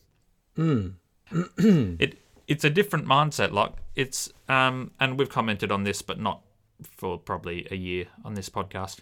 Mm. 0.58 0.94
it 2.00 2.20
it's 2.48 2.64
a 2.64 2.70
different 2.70 3.08
mindset. 3.08 3.52
Like 3.52 3.74
it's 3.96 4.32
um, 4.48 4.92
and 5.00 5.18
we've 5.18 5.30
commented 5.30 5.72
on 5.72 5.84
this, 5.84 6.02
but 6.02 6.20
not 6.20 6.42
for 6.84 7.18
probably 7.18 7.68
a 7.72 7.76
year 7.76 8.06
on 8.24 8.36
this 8.36 8.50
podcast. 8.50 9.00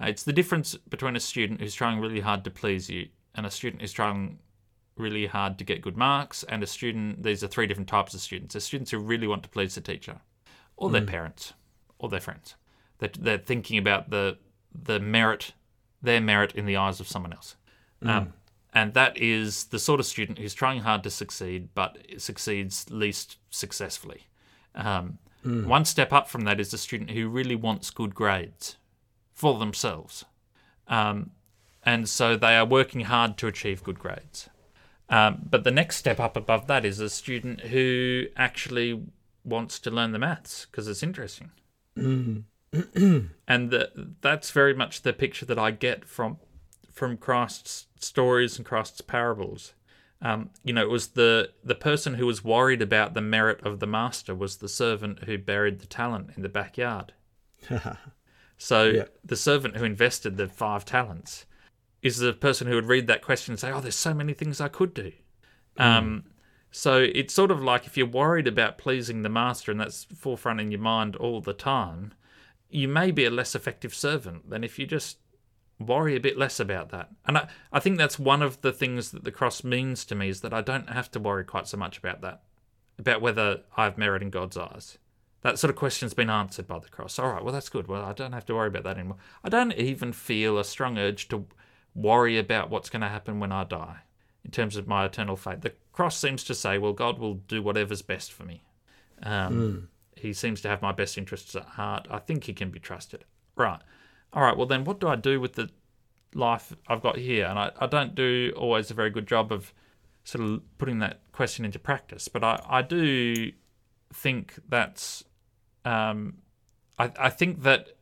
Uh, 0.00 0.06
it's 0.06 0.24
the 0.24 0.32
difference 0.32 0.74
between 0.88 1.16
a 1.16 1.20
student 1.20 1.60
who's 1.60 1.74
trying 1.74 2.00
really 2.00 2.20
hard 2.20 2.44
to 2.44 2.50
please 2.50 2.88
you 2.88 3.08
and 3.34 3.46
a 3.46 3.50
student 3.50 3.82
who's 3.82 3.92
trying 3.92 4.38
really 5.00 5.26
hard 5.26 5.58
to 5.58 5.64
get 5.64 5.82
good 5.82 5.96
marks, 5.96 6.44
and 6.44 6.62
a 6.62 6.66
student, 6.66 7.22
these 7.22 7.42
are 7.42 7.48
three 7.48 7.66
different 7.66 7.88
types 7.88 8.14
of 8.14 8.20
students. 8.20 8.54
There's 8.54 8.64
students 8.64 8.90
who 8.90 8.98
really 8.98 9.26
want 9.26 9.42
to 9.42 9.48
please 9.48 9.74
the 9.74 9.80
teacher, 9.80 10.20
or 10.76 10.88
mm. 10.88 10.92
their 10.92 11.06
parents, 11.06 11.54
or 11.98 12.08
their 12.08 12.20
friends. 12.20 12.54
They're, 12.98 13.10
they're 13.18 13.38
thinking 13.38 13.78
about 13.78 14.10
the 14.10 14.38
the 14.72 15.00
merit, 15.00 15.52
their 16.00 16.20
merit 16.20 16.54
in 16.54 16.66
the 16.66 16.76
eyes 16.76 17.00
of 17.00 17.08
someone 17.08 17.32
else. 17.32 17.56
Mm. 18.04 18.08
Um, 18.08 18.32
and 18.72 18.94
that 18.94 19.16
is 19.16 19.64
the 19.64 19.78
sort 19.78 19.98
of 19.98 20.06
student 20.06 20.38
who's 20.38 20.54
trying 20.54 20.80
hard 20.80 21.02
to 21.02 21.10
succeed, 21.10 21.70
but 21.74 21.98
succeeds 22.18 22.86
least 22.90 23.38
successfully. 23.50 24.28
Um, 24.74 25.18
mm. 25.44 25.66
One 25.66 25.84
step 25.84 26.12
up 26.12 26.28
from 26.28 26.42
that 26.42 26.60
is 26.60 26.70
the 26.70 26.78
student 26.78 27.10
who 27.10 27.28
really 27.28 27.56
wants 27.56 27.90
good 27.90 28.14
grades 28.14 28.76
for 29.32 29.58
themselves. 29.58 30.24
Um, 30.86 31.32
and 31.82 32.08
so 32.08 32.36
they 32.36 32.56
are 32.56 32.64
working 32.66 33.02
hard 33.02 33.36
to 33.38 33.46
achieve 33.46 33.82
good 33.82 33.98
grades. 33.98 34.49
Um, 35.10 35.46
but 35.50 35.64
the 35.64 35.70
next 35.72 35.96
step 35.96 36.20
up 36.20 36.36
above 36.36 36.68
that 36.68 36.84
is 36.84 37.00
a 37.00 37.10
student 37.10 37.60
who 37.62 38.26
actually 38.36 39.02
wants 39.44 39.78
to 39.80 39.90
learn 39.90 40.12
the 40.12 40.18
maths 40.18 40.66
because 40.70 40.86
it's 40.86 41.02
interesting. 41.02 41.50
Mm. 41.98 42.44
and 43.48 43.70
the, 43.70 44.12
that's 44.20 44.52
very 44.52 44.72
much 44.74 45.02
the 45.02 45.12
picture 45.12 45.44
that 45.46 45.58
I 45.58 45.72
get 45.72 46.04
from 46.04 46.38
from 46.92 47.16
Christ's 47.16 47.86
stories 47.98 48.56
and 48.56 48.64
Christ's 48.66 49.00
parables. 49.00 49.74
Um, 50.22 50.50
you 50.62 50.72
know, 50.72 50.82
it 50.82 50.90
was 50.90 51.08
the 51.08 51.50
the 51.64 51.74
person 51.74 52.14
who 52.14 52.26
was 52.26 52.44
worried 52.44 52.82
about 52.82 53.14
the 53.14 53.20
merit 53.20 53.60
of 53.66 53.80
the 53.80 53.86
master 53.88 54.34
was 54.34 54.58
the 54.58 54.68
servant 54.68 55.24
who 55.24 55.36
buried 55.38 55.80
the 55.80 55.86
talent 55.86 56.30
in 56.36 56.42
the 56.42 56.48
backyard. 56.48 57.12
So 58.62 58.84
Yeah. 58.90 59.04
the 59.24 59.36
servant 59.36 59.78
who 59.78 59.84
invested 59.84 60.36
the 60.36 60.46
five 60.46 60.84
talents 60.84 61.46
is 62.02 62.18
the 62.18 62.32
person 62.32 62.66
who 62.66 62.74
would 62.74 62.86
read 62.86 63.06
that 63.06 63.22
question 63.22 63.52
and 63.52 63.60
say, 63.60 63.70
"Oh, 63.70 63.80
there's 63.80 63.94
so 63.94 64.14
many 64.14 64.32
things 64.32 64.60
I 64.60 64.68
could 64.68 64.94
do." 64.94 65.12
Um, 65.76 66.24
so 66.70 66.98
it's 66.98 67.34
sort 67.34 67.50
of 67.50 67.62
like 67.62 67.86
if 67.86 67.96
you're 67.96 68.06
worried 68.06 68.46
about 68.46 68.78
pleasing 68.78 69.22
the 69.22 69.28
master 69.28 69.70
and 69.70 69.80
that's 69.80 70.04
forefront 70.04 70.60
in 70.60 70.70
your 70.70 70.80
mind 70.80 71.16
all 71.16 71.40
the 71.40 71.52
time, 71.52 72.12
you 72.68 72.86
may 72.86 73.10
be 73.10 73.24
a 73.24 73.30
less 73.30 73.54
effective 73.54 73.94
servant 73.94 74.48
than 74.50 74.62
if 74.62 74.78
you 74.78 74.86
just 74.86 75.18
worry 75.80 76.14
a 76.14 76.20
bit 76.20 76.38
less 76.38 76.60
about 76.60 76.90
that. 76.90 77.08
And 77.26 77.38
I, 77.38 77.48
I 77.72 77.80
think 77.80 77.98
that's 77.98 78.18
one 78.18 78.42
of 78.42 78.60
the 78.60 78.72
things 78.72 79.10
that 79.10 79.24
the 79.24 79.32
cross 79.32 79.64
means 79.64 80.04
to 80.06 80.14
me 80.14 80.28
is 80.28 80.42
that 80.42 80.54
I 80.54 80.60
don't 80.60 80.90
have 80.90 81.10
to 81.12 81.18
worry 81.18 81.44
quite 81.44 81.66
so 81.66 81.76
much 81.76 81.98
about 81.98 82.20
that, 82.20 82.42
about 82.98 83.22
whether 83.22 83.62
I 83.76 83.84
have 83.84 83.98
merit 83.98 84.22
in 84.22 84.30
God's 84.30 84.56
eyes. 84.56 84.98
That 85.42 85.58
sort 85.58 85.70
of 85.70 85.76
question's 85.76 86.12
been 86.12 86.28
answered 86.28 86.68
by 86.68 86.78
the 86.78 86.88
cross. 86.88 87.18
All 87.18 87.32
right, 87.32 87.42
well, 87.42 87.54
that's 87.54 87.70
good. 87.70 87.88
Well, 87.88 88.04
I 88.04 88.12
don't 88.12 88.34
have 88.34 88.44
to 88.46 88.54
worry 88.54 88.68
about 88.68 88.84
that 88.84 88.98
anymore. 88.98 89.16
I 89.42 89.48
don't 89.48 89.72
even 89.72 90.12
feel 90.12 90.58
a 90.58 90.64
strong 90.64 90.98
urge 90.98 91.28
to 91.28 91.46
worry 91.94 92.38
about 92.38 92.70
what's 92.70 92.90
going 92.90 93.02
to 93.02 93.08
happen 93.08 93.40
when 93.40 93.52
I 93.52 93.64
die 93.64 93.98
in 94.44 94.50
terms 94.50 94.76
of 94.76 94.86
my 94.86 95.04
eternal 95.04 95.36
fate. 95.36 95.62
The 95.62 95.74
cross 95.92 96.16
seems 96.16 96.44
to 96.44 96.54
say, 96.54 96.78
well, 96.78 96.92
God 96.92 97.18
will 97.18 97.34
do 97.34 97.62
whatever's 97.62 98.02
best 98.02 98.32
for 98.32 98.44
me. 98.44 98.62
Um, 99.22 99.88
He 100.16 100.32
seems 100.32 100.60
to 100.62 100.68
have 100.68 100.82
my 100.82 100.92
best 100.92 101.16
interests 101.18 101.54
at 101.54 101.64
heart. 101.64 102.06
I 102.10 102.18
think 102.18 102.44
he 102.44 102.52
can 102.52 102.70
be 102.70 102.78
trusted. 102.78 103.24
Right. 103.56 103.80
All 104.32 104.42
right, 104.42 104.56
well, 104.56 104.66
then 104.66 104.84
what 104.84 105.00
do 105.00 105.08
I 105.08 105.16
do 105.16 105.40
with 105.40 105.54
the 105.54 105.70
life 106.34 106.74
I've 106.86 107.02
got 107.02 107.16
here? 107.16 107.46
And 107.46 107.58
I, 107.58 107.72
I 107.80 107.86
don't 107.86 108.14
do 108.14 108.52
always 108.56 108.90
a 108.90 108.94
very 108.94 109.10
good 109.10 109.26
job 109.26 109.50
of 109.50 109.72
sort 110.24 110.44
of 110.44 110.60
putting 110.78 110.98
that 111.00 111.20
question 111.32 111.64
into 111.64 111.78
practice, 111.78 112.28
but 112.28 112.44
I, 112.44 112.62
I 112.68 112.82
do 112.82 113.52
think 114.12 114.58
that's 114.68 115.24
um, 115.84 116.38
I, 116.98 117.10
I 117.18 117.30
think 117.30 117.62
that 117.62 117.96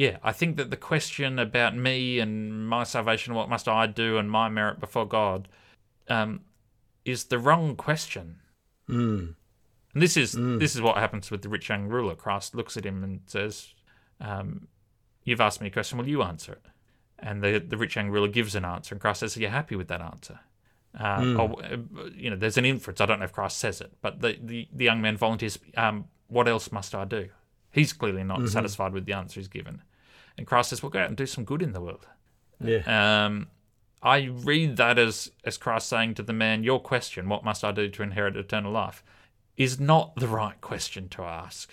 yeah, 0.00 0.16
I 0.22 0.32
think 0.32 0.56
that 0.56 0.70
the 0.70 0.78
question 0.78 1.38
about 1.38 1.76
me 1.76 2.20
and 2.20 2.66
my 2.66 2.84
salvation, 2.84 3.34
what 3.34 3.50
must 3.50 3.68
I 3.68 3.86
do, 3.86 4.16
and 4.16 4.30
my 4.30 4.48
merit 4.48 4.80
before 4.80 5.06
God, 5.06 5.46
um, 6.08 6.40
is 7.04 7.24
the 7.24 7.38
wrong 7.38 7.76
question. 7.76 8.36
Mm. 8.88 9.34
And 9.92 10.02
this 10.02 10.16
is 10.16 10.32
this 10.32 10.74
is 10.74 10.80
what 10.80 10.96
happens 10.96 11.30
with 11.30 11.42
the 11.42 11.50
rich 11.50 11.68
young 11.68 11.86
ruler. 11.86 12.14
Christ 12.14 12.54
looks 12.54 12.78
at 12.78 12.86
him 12.86 13.04
and 13.04 13.20
says, 13.26 13.74
um, 14.22 14.68
"You've 15.22 15.42
asked 15.42 15.60
me 15.60 15.66
a 15.66 15.70
question. 15.70 15.98
Will 15.98 16.08
you 16.08 16.22
answer 16.22 16.52
it?" 16.52 16.64
And 17.18 17.42
the 17.42 17.58
the 17.58 17.76
rich 17.76 17.96
young 17.96 18.08
ruler 18.08 18.28
gives 18.28 18.54
an 18.54 18.64
answer, 18.64 18.94
and 18.94 19.02
Christ 19.02 19.20
says, 19.20 19.36
"Are 19.36 19.40
you 19.40 19.48
happy 19.48 19.76
with 19.76 19.88
that 19.88 20.00
answer?" 20.00 20.40
Uh, 20.98 21.36
or, 21.38 21.62
uh, 21.62 21.76
you 22.14 22.30
know, 22.30 22.36
there's 22.36 22.56
an 22.56 22.64
inference. 22.64 23.02
I 23.02 23.06
don't 23.06 23.18
know 23.18 23.26
if 23.26 23.34
Christ 23.34 23.58
says 23.58 23.82
it, 23.82 23.92
but 24.00 24.22
the 24.22 24.38
the, 24.42 24.66
the 24.72 24.84
young 24.84 25.02
man 25.02 25.18
volunteers, 25.18 25.58
um, 25.76 26.06
"What 26.28 26.48
else 26.48 26.72
must 26.72 26.94
I 26.94 27.04
do?" 27.04 27.28
He's 27.70 27.92
clearly 27.92 28.24
not 28.24 28.48
satisfied 28.48 28.94
with 28.94 29.04
the 29.04 29.12
answer 29.12 29.38
he's 29.38 29.48
given, 29.48 29.82
and 30.40 30.46
Christ 30.46 30.70
says, 30.70 30.82
"Well, 30.82 30.90
go 30.90 30.98
out 31.00 31.08
and 31.08 31.16
do 31.16 31.26
some 31.26 31.44
good 31.44 31.62
in 31.62 31.72
the 31.72 31.80
world." 31.80 32.06
Yeah. 32.62 33.24
Um, 33.26 33.48
I 34.02 34.24
read 34.24 34.76
that 34.78 34.98
as 34.98 35.30
as 35.44 35.56
Christ 35.58 35.88
saying 35.88 36.14
to 36.14 36.22
the 36.22 36.32
man, 36.32 36.64
"Your 36.64 36.80
question, 36.80 37.28
what 37.28 37.44
must 37.44 37.62
I 37.64 37.72
do 37.72 37.88
to 37.88 38.02
inherit 38.02 38.36
eternal 38.36 38.72
life?" 38.72 39.02
is 39.56 39.78
not 39.78 40.16
the 40.16 40.28
right 40.28 40.60
question 40.60 41.08
to 41.10 41.22
ask. 41.22 41.72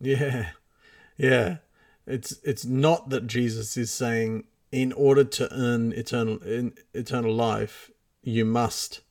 Yeah. 0.00 0.50
Yeah. 1.16 1.58
It's 2.06 2.38
it's 2.42 2.64
not 2.64 3.10
that 3.10 3.26
Jesus 3.26 3.76
is 3.76 3.90
saying 3.92 4.44
in 4.72 4.92
order 4.92 5.22
to 5.24 5.52
earn 5.52 5.92
eternal 5.92 6.38
in, 6.42 6.74
eternal 6.94 7.32
life, 7.32 7.90
you 8.22 8.44
must 8.44 9.02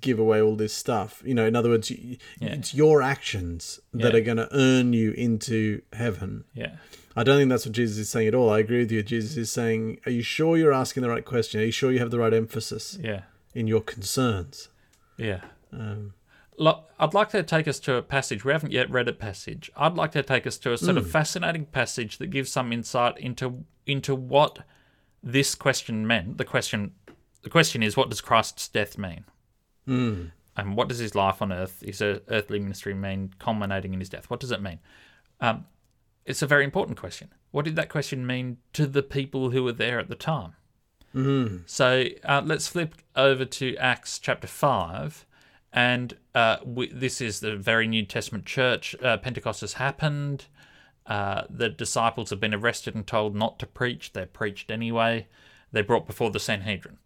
give 0.00 0.18
away 0.18 0.40
all 0.42 0.56
this 0.56 0.74
stuff. 0.74 1.22
You 1.24 1.34
know, 1.34 1.46
in 1.46 1.56
other 1.56 1.70
words, 1.70 1.90
you, 1.90 2.18
it's 2.40 2.74
your 2.74 3.00
actions 3.02 3.80
that 3.92 4.12
Yeah. 4.12 4.18
are 4.18 4.24
going 4.24 4.36
to 4.36 4.48
earn 4.54 4.92
you 4.92 5.12
into 5.12 5.80
heaven. 5.92 6.44
Yeah, 6.54 6.76
I 7.20 7.22
don't 7.22 7.36
think 7.36 7.50
that's 7.50 7.66
what 7.66 7.74
Jesus 7.74 7.98
is 7.98 8.08
saying 8.08 8.28
at 8.28 8.34
all. 8.34 8.48
I 8.48 8.60
agree 8.60 8.78
with 8.78 8.90
you. 8.90 9.02
Jesus 9.02 9.36
is 9.36 9.52
saying, 9.52 10.00
"Are 10.06 10.10
you 10.10 10.22
sure 10.22 10.56
you're 10.56 10.72
asking 10.72 11.02
the 11.02 11.10
right 11.10 11.24
question? 11.24 11.60
Are 11.60 11.64
you 11.64 11.70
sure 11.70 11.92
you 11.92 11.98
have 11.98 12.10
the 12.10 12.18
right 12.18 12.32
emphasis 12.32 12.98
yeah, 12.98 13.22
in 13.54 13.66
your 13.66 13.82
concerns?" 13.82 14.70
yeah. 15.18 15.42
Um, 15.70 16.14
Lo- 16.56 16.84
I'd 16.98 17.12
like 17.14 17.28
to 17.30 17.42
take 17.42 17.68
us 17.68 17.78
to 17.80 17.94
a 17.96 18.02
passage. 18.02 18.42
We 18.44 18.52
haven't 18.52 18.72
yet 18.72 18.90
read 18.90 19.06
a 19.06 19.12
passage. 19.12 19.70
I'd 19.76 19.94
like 19.94 20.12
to 20.12 20.22
take 20.22 20.46
us 20.46 20.56
to 20.58 20.72
a 20.72 20.78
sort 20.78 20.96
of 20.96 21.10
fascinating 21.10 21.66
passage 21.66 22.16
that 22.18 22.28
gives 22.28 22.50
some 22.50 22.72
insight 22.72 23.18
into 23.18 23.64
into 23.86 24.14
what 24.14 24.60
this 25.22 25.54
question 25.54 26.06
meant. 26.06 26.38
The 26.38 26.44
question, 26.46 26.92
the 27.42 27.50
question 27.50 27.82
is, 27.82 27.98
what 27.98 28.08
does 28.08 28.22
Christ's 28.22 28.66
death 28.68 28.96
mean? 28.96 29.24
mm, 29.86 30.30
And 30.56 30.74
what 30.74 30.88
does 30.88 30.98
his 30.98 31.14
life 31.14 31.42
on 31.42 31.52
earth, 31.52 31.82
his 31.84 32.00
earthly 32.00 32.58
ministry 32.58 32.94
mean, 32.94 33.34
culminating 33.38 33.92
in 33.92 34.00
his 34.00 34.08
death? 34.08 34.30
What 34.30 34.40
does 34.40 34.52
it 34.52 34.62
mean? 34.62 34.78
Um, 35.40 35.66
it's 36.26 36.42
a 36.42 36.46
very 36.46 36.64
important 36.64 36.98
question. 36.98 37.30
What 37.50 37.64
did 37.64 37.76
that 37.76 37.88
question 37.88 38.26
mean 38.26 38.58
to 38.74 38.86
the 38.86 39.02
people 39.02 39.50
who 39.50 39.64
were 39.64 39.72
there 39.72 39.98
at 39.98 40.08
the 40.08 40.14
time? 40.14 40.52
mm, 41.14 41.62
So 41.66 42.04
uh, 42.24 42.42
let's 42.44 42.68
flip 42.68 42.94
over 43.16 43.44
to 43.44 43.76
Acts 43.76 44.18
chapter 44.18 44.46
5. 44.46 45.26
And 45.72 46.16
uh, 46.34 46.56
we, 46.64 46.88
this 46.92 47.20
is 47.20 47.40
the 47.40 47.56
very 47.56 47.86
New 47.86 48.04
Testament 48.04 48.44
church. 48.44 48.94
Uh, 49.02 49.16
Pentecost 49.16 49.60
has 49.62 49.74
happened. 49.74 50.46
Uh, 51.06 51.42
the 51.48 51.68
disciples 51.68 52.30
have 52.30 52.40
been 52.40 52.54
arrested 52.54 52.94
and 52.94 53.06
told 53.06 53.34
not 53.34 53.58
to 53.60 53.66
preach. 53.66 54.12
They're 54.12 54.26
preached 54.26 54.70
anyway. 54.70 55.26
They're 55.72 55.84
brought 55.84 56.06
before 56.06 56.30
the 56.30 56.40
Sanhedrin. 56.40 56.98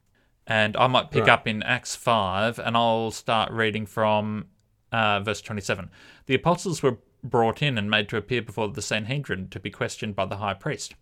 And 0.46 0.76
I 0.76 0.86
might 0.88 1.10
pick 1.10 1.22
Right. 1.22 1.30
up 1.30 1.46
in 1.46 1.62
Acts 1.62 1.94
5 1.96 2.58
and 2.58 2.76
I'll 2.76 3.10
start 3.10 3.50
reading 3.50 3.86
from 3.86 4.46
uh, 4.92 5.20
verse 5.20 5.40
27. 5.40 5.90
The 6.26 6.34
apostles 6.34 6.82
were 6.82 6.98
brought 7.24 7.62
in 7.62 7.78
and 7.78 7.90
made 7.90 8.08
to 8.10 8.16
appear 8.16 8.42
before 8.42 8.68
the 8.68 8.82
Sanhedrin 8.82 9.48
to 9.48 9.58
be 9.58 9.70
questioned 9.70 10.14
by 10.14 10.26
the 10.26 10.36
high 10.36 10.54
priest. 10.54 10.94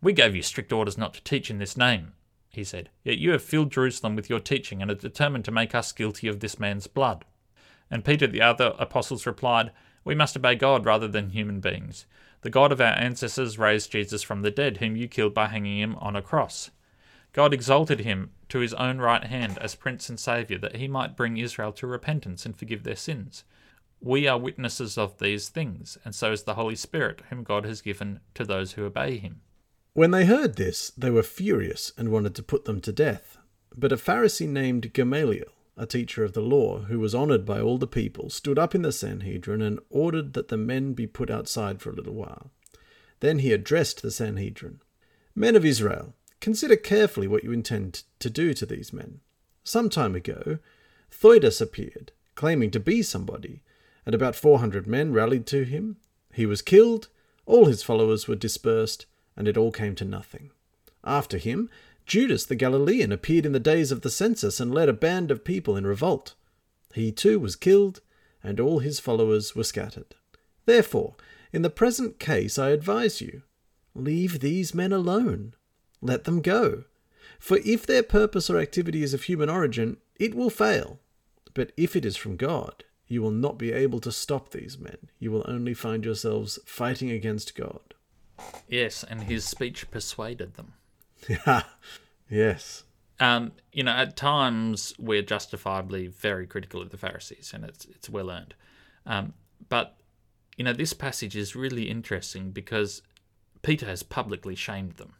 We 0.00 0.12
gave 0.12 0.36
you 0.36 0.42
strict 0.42 0.72
orders 0.72 0.96
not 0.96 1.14
to 1.14 1.24
teach 1.24 1.50
in 1.50 1.58
this 1.58 1.76
name, 1.76 2.12
he 2.48 2.64
said. 2.64 2.88
Yet 3.02 3.18
you 3.18 3.32
have 3.32 3.42
filled 3.42 3.72
Jerusalem 3.72 4.14
with 4.14 4.30
your 4.30 4.40
teaching 4.40 4.80
and 4.80 4.90
are 4.90 4.94
determined 4.94 5.44
to 5.46 5.50
make 5.50 5.74
us 5.74 5.92
guilty 5.92 6.28
of 6.28 6.40
this 6.40 6.58
man's 6.58 6.86
blood. 6.86 7.24
And 7.90 8.04
Peter 8.04 8.26
the 8.26 8.42
other 8.42 8.74
apostles 8.78 9.26
replied, 9.26 9.72
We 10.04 10.14
must 10.14 10.36
obey 10.36 10.54
God 10.54 10.84
rather 10.84 11.08
than 11.08 11.30
human 11.30 11.60
beings. 11.60 12.06
The 12.42 12.50
God 12.50 12.70
of 12.70 12.80
our 12.80 12.94
ancestors 12.94 13.58
raised 13.58 13.90
Jesus 13.90 14.22
from 14.22 14.42
the 14.42 14.50
dead, 14.50 14.76
whom 14.76 14.96
you 14.96 15.08
killed 15.08 15.34
by 15.34 15.48
hanging 15.48 15.80
him 15.80 15.96
on 15.96 16.14
a 16.14 16.22
cross. 16.22 16.70
God 17.32 17.52
exalted 17.52 18.00
him 18.00 18.30
to 18.48 18.60
his 18.60 18.74
own 18.74 18.98
right 18.98 19.24
hand 19.24 19.58
as 19.58 19.74
Prince 19.74 20.08
and 20.08 20.18
Saviour, 20.18 20.58
that 20.60 20.76
he 20.76 20.88
might 20.88 21.16
bring 21.16 21.36
Israel 21.36 21.72
to 21.72 21.86
repentance 21.86 22.46
and 22.46 22.56
forgive 22.56 22.82
their 22.82 22.96
sins. 22.96 23.44
We 24.06 24.28
are 24.28 24.38
witnesses 24.38 24.96
of 24.96 25.18
these 25.18 25.48
things, 25.48 25.98
and 26.04 26.14
so 26.14 26.30
is 26.30 26.44
the 26.44 26.54
Holy 26.54 26.76
Spirit, 26.76 27.22
whom 27.28 27.42
God 27.42 27.64
has 27.64 27.80
given 27.80 28.20
to 28.34 28.44
those 28.44 28.74
who 28.74 28.84
obey 28.84 29.18
him. 29.18 29.40
When 29.94 30.12
they 30.12 30.26
heard 30.26 30.54
this, 30.54 30.92
they 30.96 31.10
were 31.10 31.24
furious 31.24 31.90
and 31.98 32.12
wanted 32.12 32.36
to 32.36 32.44
put 32.44 32.66
them 32.66 32.80
to 32.82 32.92
death. 32.92 33.36
But 33.76 33.90
a 33.90 33.96
Pharisee 33.96 34.48
named 34.48 34.92
Gamaliel, 34.92 35.48
a 35.76 35.86
teacher 35.86 36.22
of 36.22 36.34
the 36.34 36.40
law, 36.40 36.82
who 36.82 37.00
was 37.00 37.16
honoured 37.16 37.44
by 37.44 37.60
all 37.60 37.78
the 37.78 37.88
people, 37.88 38.30
stood 38.30 38.60
up 38.60 38.76
in 38.76 38.82
the 38.82 38.92
Sanhedrin 38.92 39.60
and 39.60 39.80
ordered 39.90 40.34
that 40.34 40.46
the 40.46 40.56
men 40.56 40.92
be 40.92 41.08
put 41.08 41.28
outside 41.28 41.82
for 41.82 41.90
a 41.90 41.96
little 41.96 42.14
while. 42.14 42.52
Then 43.18 43.40
he 43.40 43.52
addressed 43.52 44.02
the 44.02 44.12
Sanhedrin 44.12 44.82
Men 45.34 45.56
of 45.56 45.64
Israel, 45.64 46.14
consider 46.38 46.76
carefully 46.76 47.26
what 47.26 47.42
you 47.42 47.50
intend 47.50 48.04
to 48.20 48.30
do 48.30 48.54
to 48.54 48.66
these 48.66 48.92
men. 48.92 49.18
Some 49.64 49.90
time 49.90 50.14
ago, 50.14 50.60
Theudas 51.10 51.60
appeared, 51.60 52.12
claiming 52.36 52.70
to 52.70 52.78
be 52.78 53.02
somebody, 53.02 53.62
and 54.06 54.14
about 54.14 54.36
400 54.36 54.86
men 54.86 55.12
rallied 55.12 55.46
to 55.48 55.64
him. 55.64 55.96
He 56.32 56.46
was 56.46 56.62
killed, 56.62 57.08
all 57.44 57.66
his 57.66 57.82
followers 57.82 58.26
were 58.26 58.36
dispersed, 58.36 59.06
and 59.36 59.46
it 59.46 59.56
all 59.56 59.72
came 59.72 59.94
to 59.96 60.04
nothing. 60.04 60.50
After 61.04 61.36
him, 61.36 61.68
Judas 62.06 62.46
the 62.46 62.54
Galilean 62.54 63.10
appeared 63.12 63.44
in 63.44 63.52
the 63.52 63.60
days 63.60 63.90
of 63.90 64.02
the 64.02 64.10
census 64.10 64.60
and 64.60 64.72
led 64.72 64.88
a 64.88 64.92
band 64.92 65.30
of 65.30 65.44
people 65.44 65.76
in 65.76 65.86
revolt. 65.86 66.34
He 66.94 67.10
too 67.10 67.38
was 67.40 67.56
killed, 67.56 68.00
and 68.42 68.60
all 68.60 68.78
his 68.78 69.00
followers 69.00 69.56
were 69.56 69.64
scattered. 69.64 70.14
Therefore, 70.66 71.16
in 71.52 71.62
the 71.62 71.70
present 71.70 72.18
case, 72.18 72.58
I 72.58 72.70
advise 72.70 73.20
you 73.20 73.42
leave 73.94 74.40
these 74.40 74.74
men 74.74 74.92
alone. 74.92 75.54
Let 76.00 76.24
them 76.24 76.42
go. 76.42 76.84
For 77.38 77.58
if 77.64 77.86
their 77.86 78.02
purpose 78.02 78.50
or 78.50 78.58
activity 78.58 79.02
is 79.02 79.14
of 79.14 79.24
human 79.24 79.48
origin, 79.48 79.96
it 80.20 80.34
will 80.34 80.50
fail. 80.50 81.00
But 81.54 81.72
if 81.76 81.96
it 81.96 82.04
is 82.04 82.16
from 82.16 82.36
God, 82.36 82.84
you 83.08 83.22
will 83.22 83.30
not 83.30 83.58
be 83.58 83.72
able 83.72 84.00
to 84.00 84.12
stop 84.12 84.50
these 84.50 84.78
men. 84.78 84.96
You 85.18 85.30
will 85.30 85.44
only 85.46 85.74
find 85.74 86.04
yourselves 86.04 86.58
fighting 86.66 87.10
against 87.10 87.54
God. 87.54 87.94
Yes, 88.68 89.04
and 89.04 89.24
his 89.24 89.44
speech 89.44 89.90
persuaded 89.90 90.54
them. 90.54 90.74
yes. 92.30 92.84
Um, 93.18 93.52
you 93.72 93.82
know, 93.82 93.92
at 93.92 94.16
times 94.16 94.94
we're 94.98 95.22
justifiably 95.22 96.08
very 96.08 96.46
critical 96.46 96.82
of 96.82 96.90
the 96.90 96.98
Pharisees, 96.98 97.52
and 97.54 97.64
it's 97.64 97.84
it's 97.86 98.10
well 98.10 98.30
earned. 98.30 98.54
Um, 99.06 99.32
but 99.68 99.96
you 100.56 100.64
know, 100.64 100.72
this 100.72 100.92
passage 100.92 101.36
is 101.36 101.56
really 101.56 101.88
interesting 101.88 102.50
because 102.50 103.02
Peter 103.62 103.86
has 103.86 104.02
publicly 104.02 104.54
shamed 104.54 104.96
them 104.96 105.14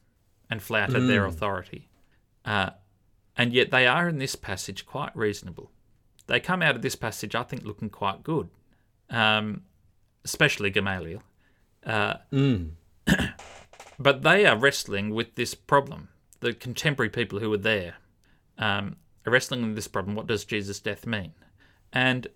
and 0.50 0.62
flouted 0.62 1.08
their 1.08 1.26
authority. 1.26 1.88
Uh, 2.44 2.70
and 3.36 3.52
yet 3.52 3.70
they 3.70 3.86
are 3.86 4.08
in 4.08 4.18
this 4.18 4.36
passage 4.36 4.86
quite 4.86 5.14
reasonable. 5.16 5.70
They 6.26 6.40
come 6.40 6.62
out 6.62 6.76
of 6.76 6.82
this 6.82 6.96
passage, 6.96 7.34
I 7.34 7.42
think, 7.42 7.64
looking 7.64 7.90
quite 7.90 8.22
good, 8.22 8.48
um, 9.10 9.62
especially 10.24 10.70
Gamaliel. 10.70 11.22
Uh, 11.84 12.14
but 13.98 14.22
they 14.22 14.44
are 14.44 14.56
wrestling 14.56 15.10
with 15.10 15.36
this 15.36 15.54
problem. 15.54 16.08
The 16.40 16.52
contemporary 16.52 17.10
people 17.10 17.38
who 17.38 17.50
were 17.50 17.56
there 17.56 17.94
um, 18.58 18.96
are 19.24 19.32
wrestling 19.32 19.62
with 19.62 19.76
this 19.76 19.88
problem. 19.88 20.16
What 20.16 20.26
does 20.26 20.44
Jesus' 20.44 20.80
death 20.80 21.06
mean? 21.06 21.32
And 21.92 22.26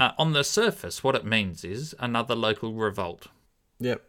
uh, 0.00 0.12
on 0.18 0.32
the 0.32 0.42
surface, 0.42 1.04
what 1.04 1.14
it 1.14 1.24
means 1.24 1.64
is 1.64 1.94
another 1.98 2.34
local 2.34 2.72
revolt. 2.72 3.28
Yep. 3.78 4.02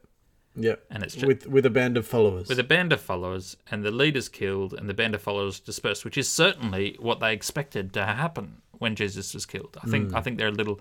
Yep. 0.55 0.85
And 0.89 1.03
it's 1.03 1.15
just, 1.15 1.25
with 1.25 1.47
with 1.47 1.65
a 1.65 1.69
band 1.69 1.97
of 1.97 2.07
followers. 2.07 2.47
with 2.47 2.59
a 2.59 2.63
band 2.63 2.93
of 2.93 3.01
followers 3.01 3.57
and 3.69 3.83
the 3.83 3.91
leaders 3.91 4.29
killed 4.29 4.73
and 4.73 4.89
the 4.89 4.93
band 4.93 5.13
of 5.13 5.21
followers 5.21 5.59
dispersed, 5.59 6.05
which 6.05 6.17
is 6.17 6.29
certainly 6.29 6.95
what 6.99 7.19
they 7.19 7.33
expected 7.33 7.93
to 7.93 8.05
happen 8.05 8.61
when 8.79 8.95
Jesus 8.95 9.33
was 9.33 9.45
killed. 9.45 9.77
I 9.83 9.87
think 9.87 10.13
I 10.13 10.21
think 10.21 10.37
they're 10.37 10.47
a 10.47 10.51
little 10.51 10.79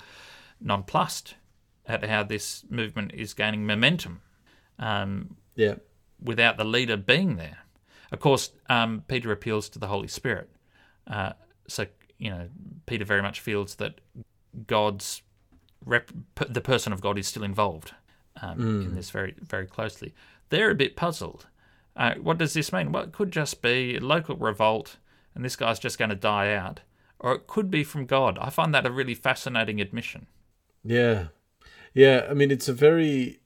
nonplussed 0.61 1.35
at 1.87 2.04
how 2.04 2.22
this 2.22 2.64
movement 2.70 3.12
is 3.14 3.35
gaining 3.35 3.66
momentum 3.66 4.22
um, 4.78 5.37
yeah. 5.54 5.74
without 6.22 6.57
the 6.57 6.64
leader 6.64 6.96
being 6.96 7.37
there. 7.37 7.59
Of 8.12 8.20
course, 8.20 8.50
um, 8.68 9.02
Peter 9.09 9.33
appeals 9.33 9.68
to 9.70 9.78
the 9.78 9.88
Holy 9.88 10.09
Spirit, 10.09 10.50
uh, 11.07 11.33
so 11.66 11.87
you 12.18 12.30
know 12.30 12.48
Peter 12.87 13.04
very 13.04 13.22
much 13.22 13.40
feels 13.40 13.76
that 13.76 14.00
God's 14.66 15.22
rep- 15.85 16.12
the 16.48 16.61
person 16.61 16.92
of 16.92 17.00
God 17.00 17.18
is 17.18 17.26
still 17.26 17.42
involved 17.42 17.92
um, 18.40 18.83
in 18.83 18.94
this 18.94 19.11
very 19.11 19.35
very 19.40 19.66
closely. 19.66 20.14
They're 20.50 20.70
a 20.70 20.74
bit 20.74 20.96
puzzled. 20.96 21.46
Uh, 21.96 22.14
what 22.14 22.38
does 22.38 22.54
this 22.54 22.72
mean? 22.72 22.92
Well, 22.92 23.04
it 23.04 23.12
could 23.12 23.33
just 23.33 23.62
be 23.62 23.96
a 23.96 24.00
local 24.00 24.37
revolt, 24.37 24.96
and 25.35 25.44
this 25.44 25.57
guy's 25.57 25.78
just 25.78 25.98
going 25.98 26.11
to 26.11 26.16
die 26.16 26.54
out, 26.54 26.80
or 27.24 27.32
it 27.32 27.46
could 27.46 27.70
be 27.70 27.82
from 27.82 28.04
God. 28.04 28.38
I 28.38 28.50
find 28.50 28.74
that 28.74 28.84
a 28.84 28.90
really 28.90 29.14
fascinating 29.14 29.80
admission. 29.80 30.26
Yeah. 30.84 31.28
Yeah, 31.94 32.26
I 32.28 32.34
mean 32.34 32.50
it's 32.50 32.68
a 32.68 32.74
very 32.74 33.40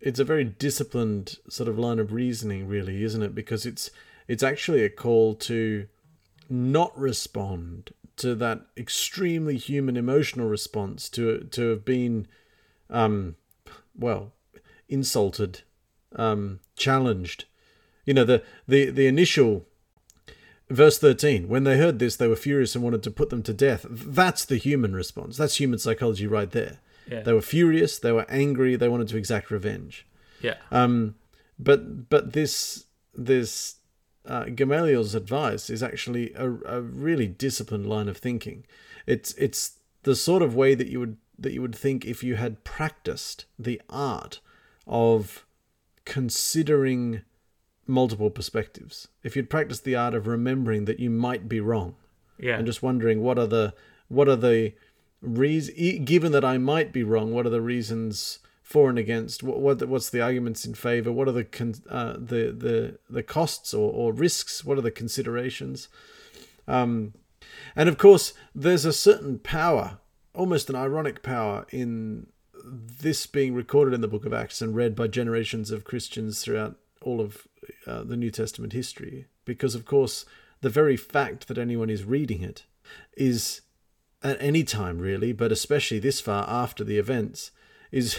it's 0.00 0.20
a 0.20 0.24
very 0.24 0.44
disciplined 0.44 1.38
sort 1.48 1.66
of 1.66 1.78
line 1.78 1.98
of 1.98 2.12
reasoning 2.12 2.68
really, 2.68 3.02
isn't 3.02 3.22
it? 3.22 3.34
Because 3.34 3.64
it's 3.64 3.90
it's 4.28 4.42
actually 4.42 4.84
a 4.84 4.90
call 4.90 5.34
to 5.36 5.88
not 6.50 6.96
respond 6.98 7.94
to 8.16 8.34
that 8.34 8.66
extremely 8.76 9.56
human 9.56 9.96
emotional 9.96 10.46
response 10.46 11.08
to 11.08 11.44
to 11.52 11.70
have 11.70 11.86
been 11.86 12.28
um 12.90 13.36
well 13.96 14.34
insulted 14.90 15.62
um 16.16 16.60
challenged 16.76 17.46
you 18.04 18.12
know 18.12 18.24
the 18.24 18.42
the 18.68 18.90
the 18.90 19.06
initial 19.06 19.64
verse 20.74 20.98
13 20.98 21.48
when 21.48 21.64
they 21.64 21.76
heard 21.78 21.98
this 21.98 22.16
they 22.16 22.26
were 22.28 22.36
furious 22.36 22.74
and 22.74 22.82
wanted 22.84 23.02
to 23.02 23.10
put 23.10 23.30
them 23.30 23.42
to 23.42 23.52
death 23.52 23.84
that's 23.90 24.44
the 24.44 24.56
human 24.56 24.94
response 24.94 25.36
that's 25.36 25.56
human 25.60 25.78
psychology 25.78 26.26
right 26.26 26.50
there 26.52 26.78
Yeah. 27.10 27.22
they 27.22 27.32
were 27.32 27.42
furious 27.42 27.98
they 27.98 28.12
were 28.12 28.26
angry 28.28 28.76
they 28.76 28.88
wanted 28.88 29.08
to 29.08 29.16
exact 29.16 29.50
revenge 29.50 30.06
Yeah. 30.40 30.56
um, 30.70 31.14
but 31.58 32.08
but 32.08 32.32
this 32.32 32.86
this 33.14 33.76
uh, 34.24 34.44
Gamaliel's 34.44 35.14
advice 35.16 35.68
is 35.68 35.82
actually 35.82 36.32
a, 36.34 36.48
a 36.76 36.80
really 36.80 37.26
disciplined 37.26 37.86
line 37.88 38.08
of 38.08 38.16
thinking. 38.16 38.64
It's 39.04 39.34
it's 39.34 39.78
the 40.04 40.14
sort 40.14 40.42
of 40.42 40.54
way 40.54 40.74
that 40.76 40.86
you 40.86 41.00
would 41.00 41.16
that 41.38 41.52
you 41.52 41.60
would 41.60 41.74
think 41.74 42.04
if 42.04 42.22
you 42.22 42.36
had 42.36 42.62
practiced 42.62 43.46
the 43.58 43.80
art 43.90 44.38
of 44.86 45.44
considering 46.04 47.22
multiple 47.86 48.30
perspectives. 48.30 49.08
If 49.22 49.36
you'd 49.36 49.50
practiced 49.50 49.84
the 49.84 49.96
art 49.96 50.14
of 50.14 50.26
remembering 50.26 50.84
that 50.84 51.00
you 51.00 51.10
might 51.10 51.48
be 51.48 51.60
wrong 51.60 51.96
yeah. 52.38 52.56
and 52.56 52.66
just 52.66 52.82
wondering 52.82 53.22
what 53.22 53.38
are 53.38 53.46
the 53.46 53.74
what 54.08 54.28
are 54.28 54.36
the 54.36 54.74
reasons 55.22 56.04
given 56.04 56.32
that 56.32 56.44
I 56.44 56.58
might 56.58 56.92
be 56.92 57.02
wrong 57.02 57.32
what 57.32 57.46
are 57.46 57.50
the 57.50 57.60
reasons 57.60 58.40
for 58.62 58.90
and 58.90 58.98
against 58.98 59.42
what, 59.42 59.60
what 59.60 59.88
what's 59.88 60.10
the 60.10 60.20
arguments 60.20 60.64
in 60.64 60.74
favor 60.74 61.12
what 61.12 61.28
are 61.28 61.32
the 61.32 61.44
con, 61.44 61.74
uh, 61.88 62.14
the 62.14 62.52
the 62.52 62.98
the 63.08 63.22
costs 63.22 63.72
or, 63.72 63.92
or 63.92 64.12
risks 64.12 64.64
what 64.64 64.76
are 64.76 64.82
the 64.82 64.90
considerations 64.90 65.88
um 66.66 67.14
and 67.76 67.88
of 67.88 67.96
course 67.96 68.34
there's 68.54 68.84
a 68.84 68.92
certain 68.92 69.38
power 69.38 69.98
almost 70.34 70.68
an 70.68 70.76
ironic 70.76 71.22
power 71.22 71.66
in 71.70 72.26
this 72.64 73.26
being 73.26 73.54
recorded 73.54 73.92
in 73.92 74.00
the 74.00 74.08
book 74.08 74.24
of 74.24 74.32
acts 74.32 74.62
and 74.62 74.74
read 74.74 74.96
by 74.96 75.06
generations 75.06 75.70
of 75.70 75.84
christians 75.84 76.42
throughout 76.42 76.76
all 77.02 77.20
of 77.20 77.46
uh, 77.86 78.02
the 78.02 78.16
new 78.16 78.30
testament 78.30 78.72
history 78.72 79.26
because 79.44 79.74
of 79.74 79.84
course 79.84 80.24
the 80.62 80.70
very 80.70 80.96
fact 80.96 81.48
that 81.48 81.58
anyone 81.58 81.90
is 81.90 82.04
reading 82.04 82.42
it 82.42 82.64
is 83.16 83.62
at 84.22 84.40
any 84.40 84.64
time 84.64 84.98
really, 84.98 85.32
but 85.32 85.52
especially 85.52 85.98
this 85.98 86.20
far 86.20 86.48
after 86.48 86.84
the 86.84 86.98
events, 86.98 87.50
is 87.90 88.18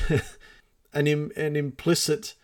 an 0.93 1.07
Im- 1.07 1.31
an 1.35 1.55
implicit 1.55 2.35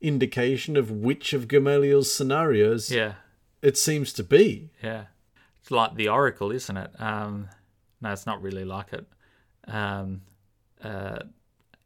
indication 0.00 0.76
of 0.76 0.90
which 0.90 1.32
of 1.32 1.48
Gamaliel's 1.48 2.12
scenarios 2.12 2.90
yeah. 2.90 3.14
it 3.62 3.76
seems 3.76 4.12
to 4.14 4.22
be. 4.22 4.70
Yeah. 4.82 5.06
It's 5.60 5.70
like 5.70 5.96
the 5.96 6.08
Oracle, 6.08 6.52
isn't 6.52 6.76
it? 6.76 6.90
Um, 6.98 7.48
no, 8.00 8.12
it's 8.12 8.26
not 8.26 8.40
really 8.40 8.64
like 8.64 8.92
it. 8.92 9.06
Um, 9.66 10.22
uh, 10.82 11.18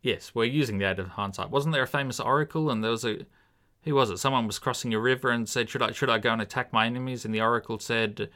yes, 0.02 0.34
we're 0.34 0.44
using 0.44 0.76
the 0.76 0.90
aid 0.90 0.98
of 0.98 1.08
hindsight. 1.08 1.50
Wasn't 1.50 1.72
there 1.72 1.82
a 1.82 1.88
famous 1.88 2.20
Oracle? 2.20 2.70
And 2.70 2.84
there 2.84 2.90
was 2.90 3.04
a, 3.06 3.24
who 3.84 3.94
was 3.94 4.10
it? 4.10 4.18
Someone 4.18 4.46
was 4.46 4.58
crossing 4.58 4.94
a 4.94 5.00
river 5.00 5.30
and 5.30 5.48
said, 5.48 5.68
"Should 5.68 5.82
I 5.82 5.92
should 5.92 6.10
I 6.10 6.18
go 6.18 6.32
and 6.32 6.42
attack 6.42 6.72
my 6.72 6.86
enemies?" 6.86 7.24
And 7.24 7.34
the 7.34 7.40
Oracle 7.40 7.78
said, 7.78 8.30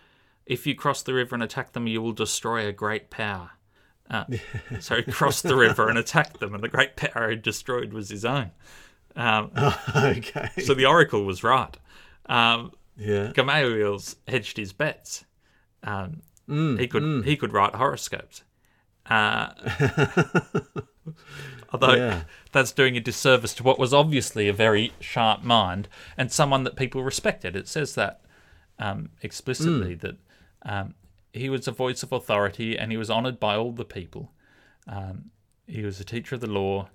"If 0.45 0.67
you 0.67 0.75
cross 0.75 1.03
the 1.03 1.15
river 1.15 1.35
and 1.35 1.43
attack 1.43 1.73
them, 1.73 1.87
you 1.87 2.03
will 2.03 2.13
destroy 2.13 2.67
a 2.67 2.73
great 2.73 3.11
power." 3.11 3.53
Uh, 4.11 4.25
so 4.81 4.97
he 4.97 5.03
crossed 5.03 5.43
the 5.43 5.57
river 5.57 5.89
and 5.89 5.99
attacked 5.99 6.41
them, 6.41 6.55
and 6.55 6.63
the 6.63 6.69
great 6.69 6.97
power 6.97 7.31
he 7.31 7.37
destroyed 7.37 7.93
was 7.93 8.09
his 8.09 8.25
own. 8.25 8.51
Um, 9.15 9.51
okay. 9.97 10.51
so 10.63 10.75
the 10.75 10.87
Oracle 10.87 11.25
was 11.25 11.43
right. 11.43 11.77
Um, 12.27 12.73
yeah. 12.97 13.33
Gamaliel's 13.33 14.17
hedged 14.27 14.57
his 14.57 14.73
bets. 14.73 15.25
Um, 15.83 16.23
he 16.49 16.87
could 16.87 17.25
he 17.25 17.37
could 17.37 17.53
write 17.53 17.75
horoscopes. 17.75 18.43
Uh, 19.09 19.51
although 21.73 21.95
Yeah. 21.95 22.23
that's 22.53 22.73
doing 22.73 22.97
a 22.97 23.01
disservice 23.01 23.55
to 23.55 23.63
what 23.63 23.79
was 23.79 23.93
obviously 23.95 24.49
a 24.49 24.53
very 24.53 24.93
sharp 25.01 25.43
mind 25.43 25.89
and 26.17 26.31
someone 26.33 26.65
that 26.65 26.77
people 26.77 27.03
respected. 27.03 27.55
It 27.57 27.69
says 27.69 27.95
that 27.95 28.21
um, 28.79 29.11
explicitly 29.23 29.95
that 29.97 30.17
um, 30.63 30.95
he 31.33 31.49
was 31.49 31.67
a 31.69 31.73
voice 31.73 32.03
of 32.03 32.13
authority 32.13 32.77
and 32.79 32.91
he 32.91 32.97
was 32.99 33.11
honoured 33.11 33.39
by 33.41 33.57
all 33.57 33.73
the 33.73 33.85
people. 33.85 34.33
Um, 34.87 35.31
he 35.67 35.83
was 35.83 35.99
a 36.01 36.05
teacher 36.05 36.35
of 36.37 36.41
the 36.41 36.47
law. 36.51 36.89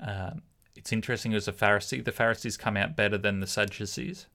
Um, 0.00 0.42
it's 0.76 0.92
interesting, 0.92 1.32
he 1.32 1.34
was 1.36 1.48
a 1.48 1.52
Pharisee. 1.52 2.04
The 2.04 2.12
Pharisees 2.12 2.56
come 2.56 2.76
out 2.76 2.94
better 2.96 3.18
than 3.18 3.40
the 3.40 3.46
Sadducees. 3.46 4.26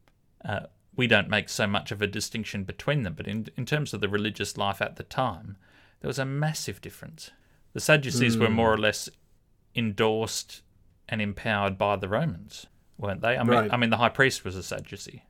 Uh, 0.44 0.62
we 0.96 1.08
don't 1.08 1.30
make 1.30 1.50
so 1.50 1.66
much 1.66 1.92
of 1.92 2.02
a 2.02 2.08
distinction 2.08 2.64
between 2.64 3.04
them, 3.04 3.14
but 3.16 3.28
in, 3.28 3.48
in 3.58 3.66
terms 3.66 3.94
of 3.94 4.02
the 4.02 4.10
religious 4.10 4.58
life 4.58 4.82
at 4.82 4.96
the 4.98 5.04
time, 5.04 5.58
there 6.02 6.08
was 6.08 6.20
a 6.20 6.26
massive 6.26 6.82
difference. 6.82 7.32
The 7.74 7.80
Sadducees 7.80 8.38
were 8.38 8.50
more 8.50 8.72
or 8.72 8.78
less 8.78 9.10
endorsed 9.76 10.62
and 11.10 11.22
empowered 11.22 11.78
by 11.78 11.96
the 11.96 12.08
Romans, 12.08 12.68
weren't 12.98 13.22
they? 13.22 13.36
I 13.38 13.44
mean, 13.44 13.50
Right. 13.52 13.74
I 13.74 13.78
mean, 13.78 13.90
the 13.90 13.98
high 13.98 14.10
priest 14.10 14.46
was 14.46 14.56
a 14.56 14.64
Sadducee. 14.64 15.24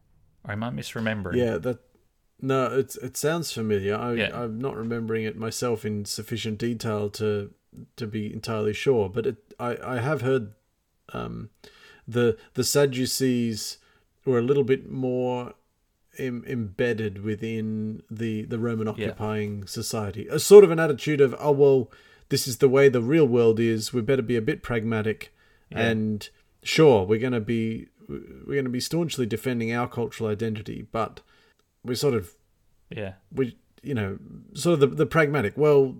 Or 0.45 0.51
am 0.51 0.63
I 0.63 0.69
misremembering? 0.69 1.35
Yeah, 1.35 1.57
that 1.59 1.79
no, 2.41 2.65
it's 2.77 2.97
it 2.97 3.15
sounds 3.15 3.53
familiar. 3.53 3.95
I, 3.95 4.13
Yeah. 4.13 4.43
I'm 4.43 4.59
not 4.59 4.75
remembering 4.75 5.23
it 5.23 5.37
myself 5.37 5.85
in 5.85 6.03
sufficient 6.05 6.57
detail 6.57 7.09
to 7.11 7.51
to 7.95 8.05
be 8.05 8.31
entirely 8.31 8.73
sure, 8.73 9.07
but 9.09 9.25
it, 9.25 9.37
I 9.59 9.77
I 9.81 9.99
have 9.99 10.21
heard 10.21 10.51
um, 11.13 11.49
the 12.05 12.37
the 12.55 12.63
Sadducees 12.65 13.77
were 14.25 14.37
a 14.39 14.41
little 14.43 14.63
bit 14.65 14.89
more 14.91 15.53
Im- 16.19 16.43
embedded 16.45 17.23
within 17.23 18.03
the 18.11 18.43
the 18.43 18.59
Roman 18.59 18.87
occupying 18.89 19.65
society. 19.65 20.27
A 20.27 20.39
sort 20.39 20.65
of 20.65 20.71
an 20.71 20.79
attitude 20.79 21.21
of 21.21 21.33
oh 21.39 21.51
well, 21.51 21.89
this 22.29 22.47
is 22.47 22.57
the 22.57 22.69
way 22.69 22.89
the 22.89 23.01
real 23.01 23.27
world 23.27 23.59
is. 23.59 23.93
We 23.93 24.01
better 24.01 24.21
be 24.21 24.35
a 24.37 24.41
bit 24.41 24.63
pragmatic, 24.63 25.33
and 25.71 26.29
sure 26.63 27.03
we're 27.05 27.19
going 27.19 27.33
to 27.33 27.39
be 27.41 27.87
we're 28.07 28.55
going 28.55 28.65
to 28.65 28.69
be 28.69 28.79
staunchly 28.79 29.25
defending 29.25 29.73
our 29.73 29.87
cultural 29.87 30.29
identity, 30.29 30.87
but 30.91 31.21
we're 31.83 31.95
sort 31.95 32.13
of 32.13 32.33
Yeah. 32.89 33.13
we 33.31 33.57
you 33.81 33.93
know 33.93 34.17
sort 34.53 34.73
of 34.75 34.79
the, 34.81 34.87
the 34.87 35.05
pragmatic. 35.05 35.53
Well, 35.57 35.95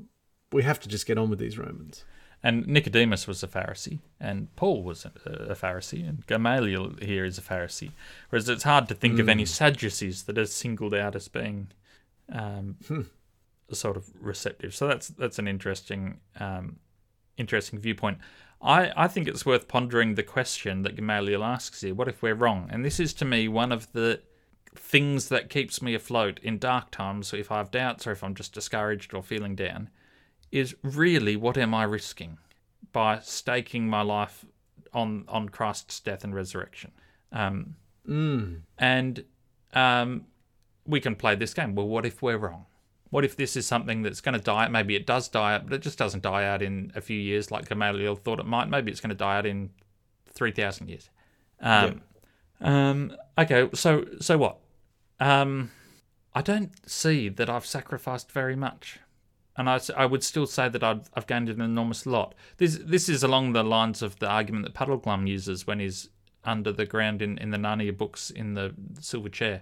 we 0.51 0.63
have 0.63 0.79
to 0.81 0.89
just 0.89 1.05
get 1.05 1.17
on 1.17 1.29
with 1.29 1.39
these 1.39 1.57
Romans. 1.57 2.05
And 2.45 2.67
Nicodemus 2.67 3.25
was 3.25 3.41
a 3.41 3.47
Pharisee, 3.47 3.99
and 4.19 4.53
Paul 4.57 4.83
was 4.83 5.05
a, 5.05 5.29
a 5.51 5.55
Pharisee, 5.55 6.07
and 6.07 6.27
Gamaliel 6.27 6.95
here 7.01 7.23
is 7.23 7.37
a 7.37 7.41
Pharisee. 7.41 7.91
Whereas 8.29 8.49
it's 8.49 8.63
hard 8.65 8.89
to 8.89 8.95
think 8.95 9.17
of 9.19 9.29
any 9.29 9.45
Sadducees 9.45 10.23
that 10.23 10.37
are 10.37 10.45
singled 10.45 10.93
out 10.93 11.15
as 11.15 11.29
being 11.29 11.67
um, 12.29 12.75
sort 13.71 13.97
of 13.97 14.09
receptive. 14.19 14.75
So 14.75 14.87
that's 14.87 15.07
that's 15.09 15.39
an 15.39 15.47
interesting 15.47 16.19
um, 16.39 16.77
interesting 17.37 17.79
viewpoint. 17.79 18.17
I, 18.61 18.91
I 18.95 19.07
think 19.09 19.27
it's 19.27 19.45
worth 19.45 19.67
pondering 19.67 20.15
the 20.15 20.23
question 20.23 20.83
that 20.83 20.95
Gamaliel 20.95 21.43
asks 21.43 21.81
here: 21.81 21.93
What 21.93 22.07
if 22.07 22.21
we're 22.21 22.35
wrong? 22.35 22.69
And 22.71 22.85
this 22.85 22.99
is 22.99 23.13
to 23.15 23.25
me 23.25 23.47
one 23.47 23.71
of 23.71 23.91
the 23.93 24.21
things 24.75 25.29
that 25.29 25.49
keeps 25.49 25.81
me 25.81 25.93
afloat 25.93 26.39
in 26.41 26.57
dark 26.57 26.89
times, 26.89 27.33
if 27.33 27.51
I 27.51 27.57
have 27.57 27.69
doubts 27.71 28.07
or 28.07 28.11
if 28.11 28.23
I'm 28.23 28.33
just 28.35 28.53
discouraged 28.53 29.13
or 29.13 29.21
feeling 29.21 29.55
down, 29.55 29.89
is 30.51 30.75
really 30.81 31.35
what 31.35 31.57
am 31.57 31.73
I 31.73 31.83
risking 31.83 32.37
by 32.91 33.19
staking 33.19 33.87
my 33.89 34.01
life 34.01 34.45
on 34.93 35.25
on 35.27 35.49
Christ's 35.49 35.99
death 35.99 36.23
and 36.23 36.33
resurrection? 36.35 36.91
Um, 37.31 37.75
Mm. 38.07 38.63
and 38.77 39.23
um, 39.73 40.25
we 40.85 40.99
can 40.99 41.15
play 41.15 41.35
this 41.35 41.53
game. 41.53 41.73
Well, 41.73 41.87
what 41.87 42.05
if 42.05 42.21
we're 42.21 42.35
wrong? 42.37 42.65
What 43.13 43.23
if 43.23 43.35
this 43.35 43.55
is 43.55 43.67
something 43.67 44.01
that's 44.01 44.21
going 44.21 44.33
to 44.33 44.41
die? 44.41 44.63
out? 44.63 44.71
Maybe 44.71 44.95
it 44.95 45.05
does 45.05 45.27
die 45.27 45.53
out, 45.53 45.65
but 45.65 45.73
it 45.73 45.83
just 45.83 45.99
doesn't 45.99 46.23
die 46.23 46.45
out 46.45 46.63
in 46.63 46.91
a 46.95 47.01
few 47.01 47.19
years 47.19 47.51
like 47.51 47.69
Gamaliel 47.69 48.15
thought 48.15 48.39
it 48.39 48.47
might. 48.47 48.69
Maybe 48.69 48.89
it's 48.91 49.01
going 49.01 49.11
to 49.11 49.15
die 49.15 49.37
out 49.37 49.45
in 49.45 49.69
3,000 50.31 50.89
years. 50.89 51.11
Um, 51.61 52.01
um, 52.59 53.15
okay, 53.37 53.69
so 53.75 54.07
so 54.19 54.39
what? 54.39 54.57
Um, 55.19 55.69
I 56.33 56.41
don't 56.41 56.71
see 56.89 57.29
that 57.29 57.51
I've 57.51 57.67
sacrificed 57.67 58.31
very 58.31 58.55
much. 58.55 58.97
And 59.55 59.69
I, 59.69 59.79
I 59.95 60.07
would 60.07 60.23
still 60.23 60.47
say 60.47 60.67
that 60.69 60.83
I've, 60.83 61.07
I've 61.13 61.27
gained 61.27 61.49
an 61.49 61.61
enormous 61.61 62.07
lot. 62.07 62.33
This 62.57 62.79
this 62.83 63.09
is 63.09 63.21
along 63.21 63.53
the 63.53 63.63
lines 63.63 64.01
of 64.01 64.17
the 64.17 64.27
argument 64.27 64.65
that 64.65 64.73
Puddleglum 64.73 65.27
uses 65.27 65.67
when 65.67 65.79
he's 65.79 66.09
under 66.43 66.71
the 66.71 66.87
ground 66.87 67.21
in, 67.21 67.37
in 67.37 67.51
the 67.51 67.57
Narnia 67.57 67.95
books 67.95 68.31
in 68.31 68.55
the 68.55 68.73
Silver 68.99 69.29
Chair, 69.29 69.61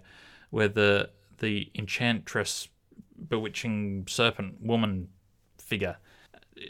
where 0.51 0.69
the 0.69 1.09
the 1.39 1.69
enchantress, 1.75 2.69
bewitching 3.27 4.05
serpent 4.07 4.61
woman 4.61 5.07
figure 5.57 5.97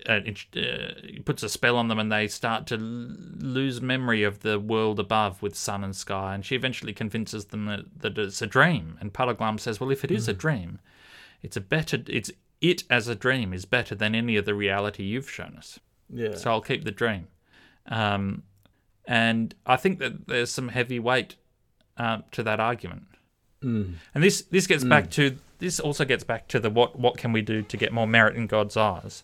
uh, 0.07 0.21
it, 0.25 0.45
uh, 0.55 1.21
puts 1.25 1.43
a 1.43 1.49
spell 1.49 1.75
on 1.75 1.87
them 1.87 1.99
and 1.99 2.11
they 2.11 2.27
start 2.27 2.67
to 2.67 2.75
l- 2.75 3.15
lose 3.39 3.81
memory 3.81 4.23
of 4.23 4.39
the 4.41 4.59
world 4.59 4.99
above 4.99 5.41
with 5.41 5.55
sun 5.55 5.83
and 5.83 5.95
sky. 5.95 6.35
And 6.35 6.45
she 6.45 6.55
eventually 6.55 6.93
convinces 6.93 7.45
them 7.45 7.65
that, 7.65 7.85
that 7.97 8.17
it's 8.17 8.41
a 8.41 8.47
dream. 8.47 8.97
And 9.01 9.11
Puddleglum 9.11 9.59
says, 9.59 9.79
"Well, 9.79 9.91
if 9.91 10.03
it 10.03 10.11
is 10.11 10.27
a 10.27 10.33
dream, 10.33 10.79
it's 11.41 11.57
a 11.57 11.61
better. 11.61 12.03
It's 12.07 12.31
it 12.61 12.83
as 12.89 13.07
a 13.07 13.15
dream 13.15 13.53
is 13.53 13.65
better 13.65 13.95
than 13.95 14.13
any 14.13 14.37
of 14.37 14.45
the 14.45 14.53
reality 14.53 15.03
you've 15.03 15.29
shown 15.29 15.55
us. 15.57 15.79
Yeah. 16.09 16.35
So 16.35 16.51
I'll 16.51 16.61
keep 16.61 16.83
the 16.83 16.91
dream." 16.91 17.27
Um, 17.87 18.43
and 19.05 19.55
I 19.65 19.77
think 19.77 19.99
that 19.99 20.27
there's 20.27 20.51
some 20.51 20.69
heavy 20.69 20.99
weight 20.99 21.35
uh, 21.97 22.19
to 22.31 22.43
that 22.43 22.59
argument. 22.59 23.07
Mm. 23.63 23.95
And 24.13 24.23
this 24.23 24.43
this 24.43 24.67
gets 24.67 24.83
back 24.83 25.09
to 25.11 25.37
this 25.61 25.79
also 25.79 26.03
gets 26.03 26.23
back 26.23 26.47
to 26.49 26.59
the 26.59 26.69
what 26.69 26.99
what 26.99 27.17
can 27.17 27.31
we 27.31 27.41
do 27.41 27.61
to 27.61 27.77
get 27.77 27.93
more 27.93 28.07
merit 28.07 28.35
in 28.35 28.47
God's 28.47 28.75
eyes. 28.75 29.23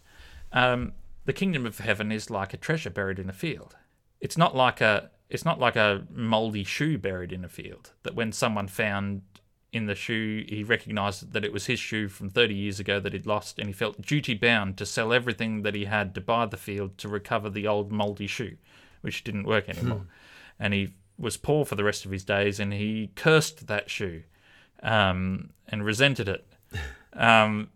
Um, 0.54 0.94
the 1.26 1.34
kingdom 1.34 1.66
of 1.66 1.80
heaven 1.80 2.12
is 2.12 2.30
like 2.30 2.54
a 2.54 2.58
treasure 2.58 2.92
buried 2.92 3.20
in 3.20 3.28
a 3.28 3.34
field. 3.34 3.76
It's 4.22 4.38
not 4.38 4.56
like 4.56 4.80
a 4.80 5.10
it's 5.30 5.44
not 5.44 5.60
like 5.60 5.76
a 5.76 6.06
moldy 6.10 6.64
shoe 6.64 6.98
buried 6.98 7.34
in 7.34 7.44
a 7.44 7.50
field 7.50 7.92
that 8.04 8.16
when 8.16 8.32
someone 8.32 8.68
found 8.68 9.24
in 9.74 9.88
the 9.88 9.96
shoe 9.96 10.46
he 10.48 10.64
recognized 10.64 11.34
that 11.34 11.44
it 11.44 11.52
was 11.52 11.66
his 11.66 11.80
shoe 11.80 12.08
from 12.08 12.30
30 12.30 12.56
years 12.56 12.80
ago 12.80 13.00
that 13.00 13.12
he'd 13.12 13.26
lost 13.26 13.60
and 13.60 13.68
he 13.68 13.74
felt 13.74 14.02
duty 14.02 14.34
bound 14.34 14.78
to 14.78 14.86
sell 14.86 15.12
everything 15.12 15.64
that 15.64 15.76
he 15.76 15.86
had 15.86 16.16
to 16.16 16.22
buy 16.22 16.46
the 16.46 16.56
field 16.56 16.98
to 16.98 17.10
recover 17.10 17.50
the 17.50 17.68
old 17.68 17.92
moldy 17.92 18.28
shoe 18.28 18.56
which 19.02 19.26
didn't 19.26 19.44
work 19.44 19.68
anymore 19.68 20.06
and 20.60 20.74
he 20.74 20.94
was 21.18 21.36
poor 21.36 21.66
for 21.66 21.76
the 21.76 21.84
rest 21.84 22.06
of 22.06 22.12
his 22.12 22.24
days 22.24 22.60
and 22.60 22.72
he 22.72 23.12
cursed 23.16 23.68
that 23.68 23.90
shoe 23.90 24.24
um, 24.84 25.52
and 25.68 25.84
resented 25.84 26.28
it 26.28 26.48
um, 27.14 27.70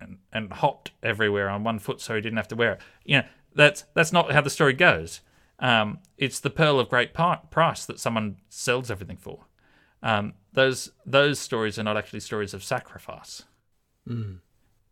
and, 0.00 0.18
and 0.32 0.52
hopped 0.52 0.92
everywhere 1.02 1.48
on 1.48 1.64
one 1.64 1.78
foot 1.78 2.00
so 2.00 2.14
he 2.14 2.20
didn't 2.20 2.36
have 2.36 2.48
to 2.48 2.56
wear 2.56 2.72
it. 2.72 2.80
You 3.04 3.18
know, 3.18 3.24
that's 3.54 3.84
that's 3.94 4.12
not 4.12 4.32
how 4.32 4.40
the 4.40 4.50
story 4.50 4.72
goes. 4.72 5.20
Um, 5.58 5.98
it's 6.16 6.40
the 6.40 6.50
pearl 6.50 6.78
of 6.78 6.88
great 6.88 7.14
par- 7.14 7.42
price 7.50 7.84
that 7.86 7.98
someone 7.98 8.36
sells 8.48 8.90
everything 8.90 9.16
for. 9.16 9.46
Um, 10.02 10.34
those 10.52 10.92
those 11.04 11.40
stories 11.40 11.78
are 11.78 11.82
not 11.82 11.96
actually 11.96 12.20
stories 12.20 12.54
of 12.54 12.62
sacrifice. 12.62 13.42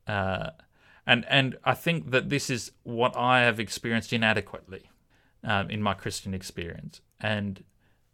Uh, 0.06 0.50
and 1.06 1.24
and 1.28 1.56
I 1.64 1.74
think 1.74 2.10
that 2.10 2.28
this 2.30 2.50
is 2.50 2.72
what 2.82 3.16
I 3.16 3.42
have 3.42 3.60
experienced 3.60 4.12
inadequately 4.12 4.90
um, 5.44 5.70
in 5.70 5.80
my 5.80 5.94
Christian 5.94 6.34
experience, 6.34 7.00
and 7.20 7.62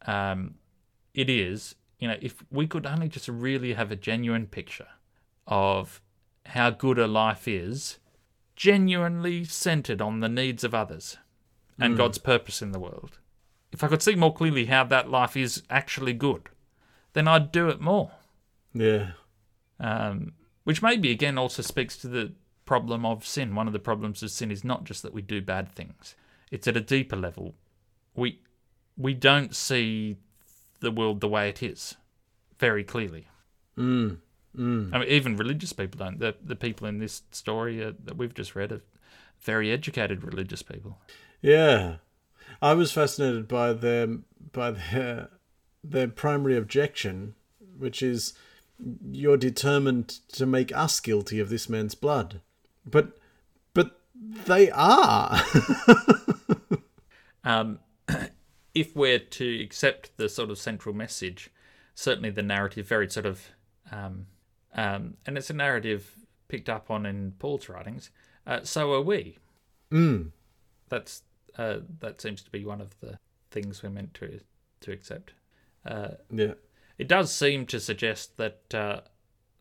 um, 0.07 0.57
it 1.15 1.31
is 1.31 1.75
you 2.03 2.09
know 2.09 2.17
if 2.21 2.43
we 2.51 2.67
could 2.67 2.85
only 2.85 3.09
just 3.09 3.29
really 3.29 3.75
have 3.75 3.93
a 3.93 3.97
genuine 3.97 4.47
picture 4.49 4.89
of 5.47 6.03
how 6.47 6.69
good 6.69 6.99
a 6.99 7.07
life 7.07 7.47
is, 7.47 7.99
genuinely 8.57 9.45
centered 9.45 10.03
on 10.03 10.19
the 10.19 10.29
needs 10.29 10.65
of 10.65 10.75
others 10.75 11.17
and 11.79 11.97
God's 11.97 12.19
purpose 12.19 12.61
in 12.61 12.73
the 12.73 12.81
world. 12.81 13.19
If 13.71 13.85
I 13.85 13.89
could 13.89 14.03
see 14.03 14.17
more 14.17 14.35
clearly 14.35 14.67
how 14.67 14.83
that 14.85 15.11
life 15.11 15.37
is 15.37 15.63
actually 15.71 16.13
good, 16.13 16.49
then 17.13 17.29
I'd 17.29 17.53
do 17.53 17.69
it 17.69 17.81
more 17.81 18.11
Yeah. 18.75 19.13
um, 19.79 20.33
which 20.65 20.83
maybe 20.83 21.13
again 21.13 21.39
also 21.39 21.63
speaks 21.63 21.97
to 21.99 22.09
the 22.09 22.33
problem 22.65 23.07
of 23.07 23.25
sin. 23.25 23.55
One 23.55 23.69
of 23.69 23.73
the 23.73 23.79
problems 23.91 24.25
of 24.25 24.31
sin 24.33 24.51
is 24.51 24.65
not 24.65 24.83
just 24.83 25.03
that 25.05 25.15
we 25.15 25.23
do 25.23 25.41
bad 25.41 25.69
things; 25.71 26.17
it's 26.51 26.67
at 26.67 26.77
a 26.77 26.81
deeper 26.81 27.17
level. 27.17 27.55
We 28.17 28.41
we 28.97 29.15
don't 29.15 29.55
see 29.55 30.17
the 30.83 30.91
world 30.91 31.21
the 31.21 31.29
way 31.29 31.49
it 31.49 31.63
is 31.63 31.97
very 32.59 32.85
clearly. 32.85 33.27
Mm. 33.79 34.19
Mm. 34.57 34.91
I 34.93 34.99
mean, 34.99 35.09
even 35.09 35.37
religious 35.37 35.73
people 35.73 35.99
don't. 35.99 36.19
The 36.19 36.35
the 36.43 36.57
people 36.57 36.87
in 36.87 36.99
this 36.99 37.23
story 37.31 37.83
uh, 37.83 37.93
that 38.05 38.19
we've 38.19 38.35
just 38.35 38.55
read 38.55 38.73
are 38.73 38.83
very 39.41 39.73
educated 39.73 40.23
religious 40.23 40.63
people. 40.63 40.99
Yeah, 41.41 41.97
I 42.61 42.75
was 42.75 42.93
fascinated 42.93 43.49
by 43.49 43.73
their 43.73 44.19
by 44.53 44.73
their 44.73 45.31
their 45.83 46.09
primary 46.09 46.57
objection, 46.57 47.35
which 47.79 48.03
is 48.03 48.35
you're 49.11 49.39
determined 49.39 50.09
to 50.33 50.45
make 50.45 50.77
us 50.77 51.01
guilty 51.01 51.41
of 51.41 51.49
this 51.49 51.69
man's 51.69 51.95
blood, 51.95 52.41
but 52.85 53.17
but 53.73 53.99
they 54.15 54.71
are. 54.71 55.41
Um, 57.45 57.81
if 58.75 58.95
we're 58.97 59.19
to 59.19 59.61
accept 59.63 60.17
the 60.17 60.29
sort 60.29 60.51
of 60.51 60.59
central 60.59 60.95
message, 60.95 61.51
certainly 61.95 62.31
the 62.31 62.43
narrative, 62.43 62.87
very 62.89 63.09
sort 63.11 63.27
of, 63.27 63.43
um, 63.91 64.27
um, 64.75 65.15
and 65.27 65.37
it's 65.37 65.51
a 65.51 65.55
narrative 65.55 66.15
picked 66.49 66.69
up 66.69 66.91
on 66.91 67.07
in 67.07 67.33
Paul's 67.39 67.69
writings. 67.69 68.11
Uh, 68.47 68.61
so 68.63 68.93
are 68.93 69.01
we. 69.03 69.39
mm. 69.91 70.31
That's 70.89 71.23
uh, 71.59 71.79
that 72.01 72.21
seems 72.21 72.43
to 72.43 72.51
be 72.51 72.65
one 72.65 72.81
of 72.81 72.99
the 73.01 73.19
things 73.51 73.83
we're 73.83 73.91
meant 73.91 74.15
to 74.15 74.41
to 74.81 74.93
accept. 74.93 75.33
Uh, 75.87 76.13
Yeah. 76.31 76.55
it 76.99 77.09
does 77.09 77.33
seem 77.35 77.67
to 77.67 77.79
suggest 77.81 78.37
that 78.37 78.75
uh, 78.75 79.01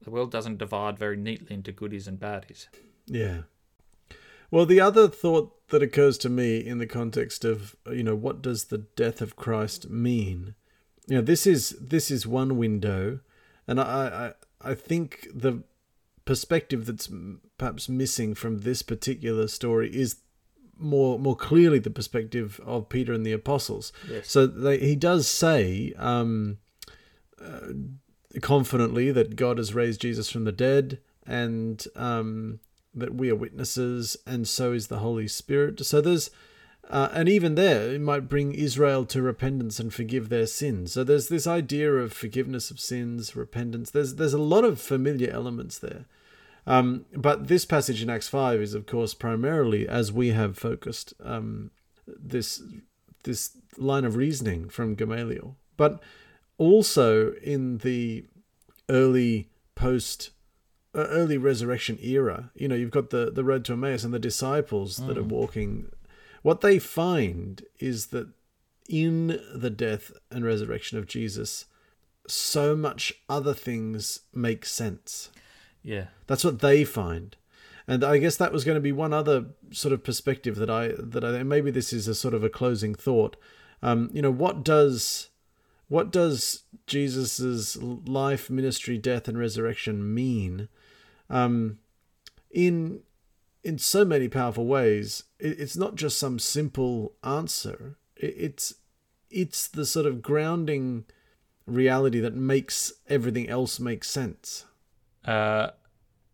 the 0.02 0.10
world 0.12 0.32
doesn't 0.32 0.58
divide 0.58 0.98
very 0.98 1.18
neatly 1.18 1.54
into 1.56 1.72
goodies 1.72 2.08
and 2.08 2.20
baddies. 2.20 2.68
Yeah. 3.06 3.42
Well, 4.50 4.66
the 4.66 4.80
other 4.82 5.08
thought 5.08 5.54
that 5.72 5.82
occurs 5.82 6.18
to 6.20 6.30
me 6.30 6.58
in 6.58 6.78
the 6.78 6.88
context 6.88 7.44
of 7.44 7.76
you 7.92 8.04
know 8.04 8.16
what 8.16 8.42
does 8.42 8.66
the 8.66 8.78
death 8.78 9.22
of 9.22 9.36
Christ 9.36 9.90
mean? 9.90 10.56
You 11.08 11.18
know, 11.18 11.22
this 11.22 11.48
is 11.48 11.72
this 11.82 12.12
is 12.12 12.28
one 12.28 12.58
window, 12.58 13.20
and 13.68 13.80
I 13.80 14.34
I, 14.62 14.72
I 14.72 14.76
think 14.76 15.28
the 15.34 15.64
perspective 16.24 16.86
that's 16.86 17.10
perhaps 17.58 17.90
missing 17.90 18.36
from 18.36 18.60
this 18.60 18.82
particular 18.82 19.48
story 19.48 19.90
is 19.94 20.22
more 20.78 21.20
more 21.20 21.36
clearly 21.36 21.80
the 21.80 21.90
perspective 21.90 22.60
of 22.66 22.90
Peter 22.90 23.14
and 23.14 23.26
the 23.26 23.32
apostles. 23.32 23.92
Yes. 24.10 24.30
So 24.30 24.48
they, 24.48 24.78
he 24.80 24.96
does 24.96 25.28
say 25.28 25.94
um, 25.98 26.58
uh, 27.44 27.74
confidently 28.42 29.12
that 29.12 29.36
God 29.36 29.58
has 29.58 29.74
raised 29.74 30.02
Jesus 30.02 30.30
from 30.30 30.44
the 30.44 30.52
dead, 30.52 31.00
and 31.26 31.84
um, 31.96 32.60
that 32.94 33.16
we 33.16 33.30
are 33.30 33.36
witnesses, 33.36 34.18
and 34.26 34.48
so 34.48 34.74
is 34.74 34.88
the 34.88 35.00
Holy 35.00 35.28
Spirit. 35.28 35.86
So 35.86 36.02
there's, 36.02 36.30
uh, 36.90 37.10
and 37.14 37.30
even 37.30 37.56
there, 37.56 37.94
it 37.94 38.02
might 38.02 38.28
bring 38.28 38.54
Israel 38.54 39.06
to 39.06 39.22
repentance 39.22 39.80
and 39.80 39.94
forgive 39.94 40.30
their 40.30 40.48
sins. 40.48 40.94
So 40.94 41.04
there's 41.04 41.30
this 41.30 41.48
idea 41.48 41.94
of 41.94 42.12
forgiveness 42.12 42.72
of 42.72 42.80
sins, 42.80 43.36
repentance. 43.36 43.92
There's 43.92 44.16
there's 44.16 44.34
a 44.34 44.42
lot 44.42 44.66
of 44.66 44.82
familiar 44.82 45.32
elements 45.32 45.80
there. 45.80 46.06
Um, 46.68 47.06
but 47.16 47.48
this 47.48 47.66
passage 47.66 48.04
in 48.04 48.10
Acts 48.10 48.28
five 48.28 48.62
is, 48.62 48.74
of 48.74 48.86
course, 48.86 49.14
primarily 49.14 49.88
as 49.88 50.12
we 50.12 50.30
have 50.30 50.58
focused 50.58 51.14
um, 51.24 51.72
this 52.06 52.62
this 53.24 53.58
line 53.78 54.06
of 54.06 54.16
reasoning 54.16 54.70
from 54.70 54.96
Gamaliel, 54.96 55.56
but 55.78 56.02
also 56.58 57.34
in 57.36 57.78
the 57.80 58.26
early 58.90 59.50
post 59.76 60.32
early 60.94 61.38
resurrection 61.38 61.98
era. 62.02 62.52
You 62.56 62.68
know, 62.68 62.76
you've 62.76 62.92
got 62.92 63.10
the 63.10 63.32
the 63.32 63.44
road 63.44 63.66
to 63.66 63.74
Emmaus 63.74 64.04
and 64.04 64.14
the 64.14 64.20
disciples 64.20 64.98
that 64.98 65.18
are 65.18 65.24
walking. 65.24 65.90
What 66.42 66.62
they 66.62 66.80
find 66.80 67.64
is 67.80 68.08
that 68.08 68.30
in 68.90 69.40
the 69.54 69.70
death 69.70 70.12
and 70.30 70.44
resurrection 70.44 70.98
of 70.98 71.08
Jesus, 71.08 71.66
so 72.28 72.76
much 72.76 73.14
other 73.30 73.54
things 73.54 74.22
make 74.34 74.66
sense. 74.66 75.30
Yeah. 75.84 76.08
That's 76.28 76.44
what 76.44 76.60
they 76.60 76.84
find. 76.84 77.36
And 77.88 78.04
I 78.04 78.18
guess 78.18 78.38
that 78.38 78.54
was 78.54 78.64
going 78.64 78.76
to 78.76 78.82
be 78.82 78.92
one 78.92 79.14
other 79.14 79.46
sort 79.72 79.94
of 79.94 80.04
perspective 80.04 80.56
that 80.58 80.70
I 80.70 80.94
that 80.98 81.24
I 81.24 81.44
maybe 81.44 81.72
this 81.72 81.92
is 81.92 82.08
a 82.08 82.16
sort 82.16 82.34
of 82.34 82.44
a 82.44 82.50
closing 82.50 82.94
thought. 82.96 83.36
Um, 83.82 84.10
you 84.14 84.22
know, 84.22 84.32
what 84.32 84.64
does 84.64 85.30
what 85.88 86.12
does 86.12 86.64
Jesus's 86.86 87.82
life, 87.82 88.50
ministry, 88.50 88.98
death, 88.98 89.28
and 89.28 89.38
resurrection 89.38 90.14
mean? 90.14 90.70
Um, 91.32 91.80
in 92.52 93.00
in 93.64 93.78
so 93.78 94.04
many 94.04 94.28
powerful 94.28 94.66
ways, 94.66 95.24
it, 95.40 95.60
it's 95.60 95.78
not 95.78 95.96
just 95.96 96.20
some 96.20 96.38
simple 96.38 97.14
answer. 97.24 97.98
It, 98.16 98.36
it's 98.38 98.76
it's 99.30 99.68
the 99.68 99.86
sort 99.86 100.06
of 100.06 100.22
grounding 100.22 101.06
reality 101.66 102.20
that 102.20 102.36
makes 102.36 102.92
everything 103.08 103.50
else 103.50 103.80
make 103.80 104.04
sense. 104.04 104.66
Uh, 105.24 105.70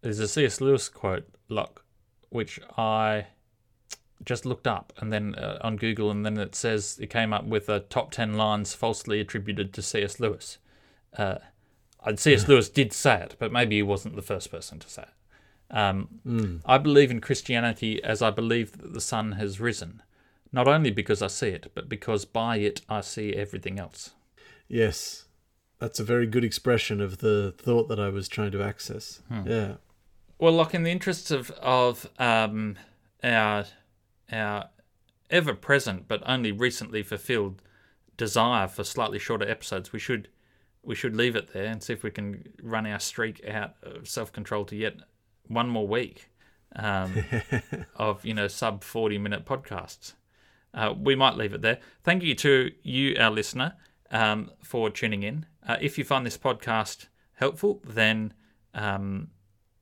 there's 0.02 0.20
a 0.20 0.28
C.S. 0.28 0.60
Lewis 0.62 0.90
quote, 0.90 1.28
Locke, 1.48 1.84
which 2.30 2.60
I 2.76 3.28
just 4.26 4.46
looked 4.46 4.66
up 4.66 4.94
and 4.98 5.14
then 5.14 5.36
uh, 5.36 5.60
on 5.62 5.78
Google, 5.78 6.10
and 6.10 6.26
then 6.26 6.38
it 6.38 6.56
says 6.56 6.98
it 7.00 7.12
came 7.12 7.34
up 7.34 7.46
with 7.46 7.70
a 7.70 7.82
top 7.82 8.12
10 8.12 8.34
lines 8.34 8.74
falsely 8.74 9.20
attributed 9.20 9.74
to 9.74 9.82
C.S. 9.84 10.20
Lewis. 10.20 10.58
Uh, 11.16 11.36
C.S. 12.16 12.48
Lewis 12.48 12.70
did 12.70 12.94
say 12.94 13.22
it, 13.22 13.36
but 13.40 13.52
maybe 13.52 13.76
he 13.78 13.84
wasn't 13.84 14.16
the 14.16 14.22
first 14.22 14.52
person 14.52 14.80
to 14.80 14.90
say 14.90 15.04
it. 15.04 15.76
Um, 15.76 16.08
mm. 16.26 16.62
I 16.66 16.78
believe 16.78 17.12
in 17.12 17.20
Christianity 17.20 18.02
as 18.04 18.22
I 18.22 18.30
believe 18.30 18.78
that 18.78 18.94
the 18.94 19.02
sun 19.02 19.34
has 19.34 19.60
risen, 19.60 20.02
not 20.52 20.68
only 20.68 20.92
because 20.92 21.22
I 21.22 21.28
see 21.28 21.50
it, 21.50 21.72
but 21.76 21.90
because 21.90 22.24
by 22.24 22.58
it 22.58 22.82
I 22.88 23.02
see 23.02 23.34
everything 23.34 23.80
else. 23.80 24.12
Yes, 24.70 25.26
that's 25.80 26.00
a 26.00 26.04
very 26.04 26.26
good 26.26 26.44
expression 26.44 27.02
of 27.02 27.18
the 27.18 27.54
thought 27.58 27.90
that 27.90 28.00
I 28.00 28.10
was 28.10 28.28
trying 28.28 28.52
to 28.52 28.64
access. 28.64 29.22
Hmm. 29.28 29.48
Yeah. 29.48 29.74
Well, 30.40 30.54
like 30.54 30.74
in 30.74 30.84
the 30.84 30.92
interests 30.92 31.32
of 31.32 31.52
of 31.52 32.10
um, 32.20 32.78
our 33.24 33.66
our 34.32 34.70
ever 35.30 35.54
present 35.54 36.08
but 36.08 36.22
only 36.26 36.52
recently 36.52 37.04
fulfilled 37.04 37.62
desire 38.16 38.68
for 38.68 38.84
slightly 38.84 39.20
shorter 39.20 39.48
episodes, 39.48 39.92
we 39.92 40.00
should 40.00 40.30
we 40.88 40.96
should 40.96 41.16
leave 41.16 41.36
it 41.36 41.52
there 41.54 41.66
and 41.66 41.84
see 41.84 41.92
if 41.92 42.02
we 42.02 42.10
can 42.10 42.48
run 42.64 42.88
our 42.88 43.00
streak 43.00 43.46
out 43.46 43.76
of 43.84 44.08
self 44.08 44.32
control 44.32 44.64
to 44.66 44.76
yet 44.76 44.96
one 45.48 45.68
more 45.68 45.86
week 45.86 46.30
um, 46.78 47.14
of 47.96 48.26
you 48.26 48.34
know 48.34 48.48
sub 48.48 48.84
forty 48.84 49.18
minute 49.18 49.46
podcasts. 49.46 50.14
Uh, 50.74 50.94
we 50.98 51.14
might 51.14 51.36
leave 51.36 51.54
it 51.54 51.62
there. 51.62 51.80
Thank 52.04 52.24
you 52.24 52.36
to 52.36 52.72
you, 52.84 53.16
our 53.20 53.32
listener, 53.32 53.74
um, 54.12 54.52
for 54.64 54.90
tuning 54.90 55.24
in. 55.24 55.46
Uh, 55.68 55.76
if 55.82 55.98
you 55.98 56.04
find 56.04 56.26
this 56.26 56.38
podcast 56.38 57.08
helpful, 57.34 57.82
then 57.86 58.34
um, 58.74 59.30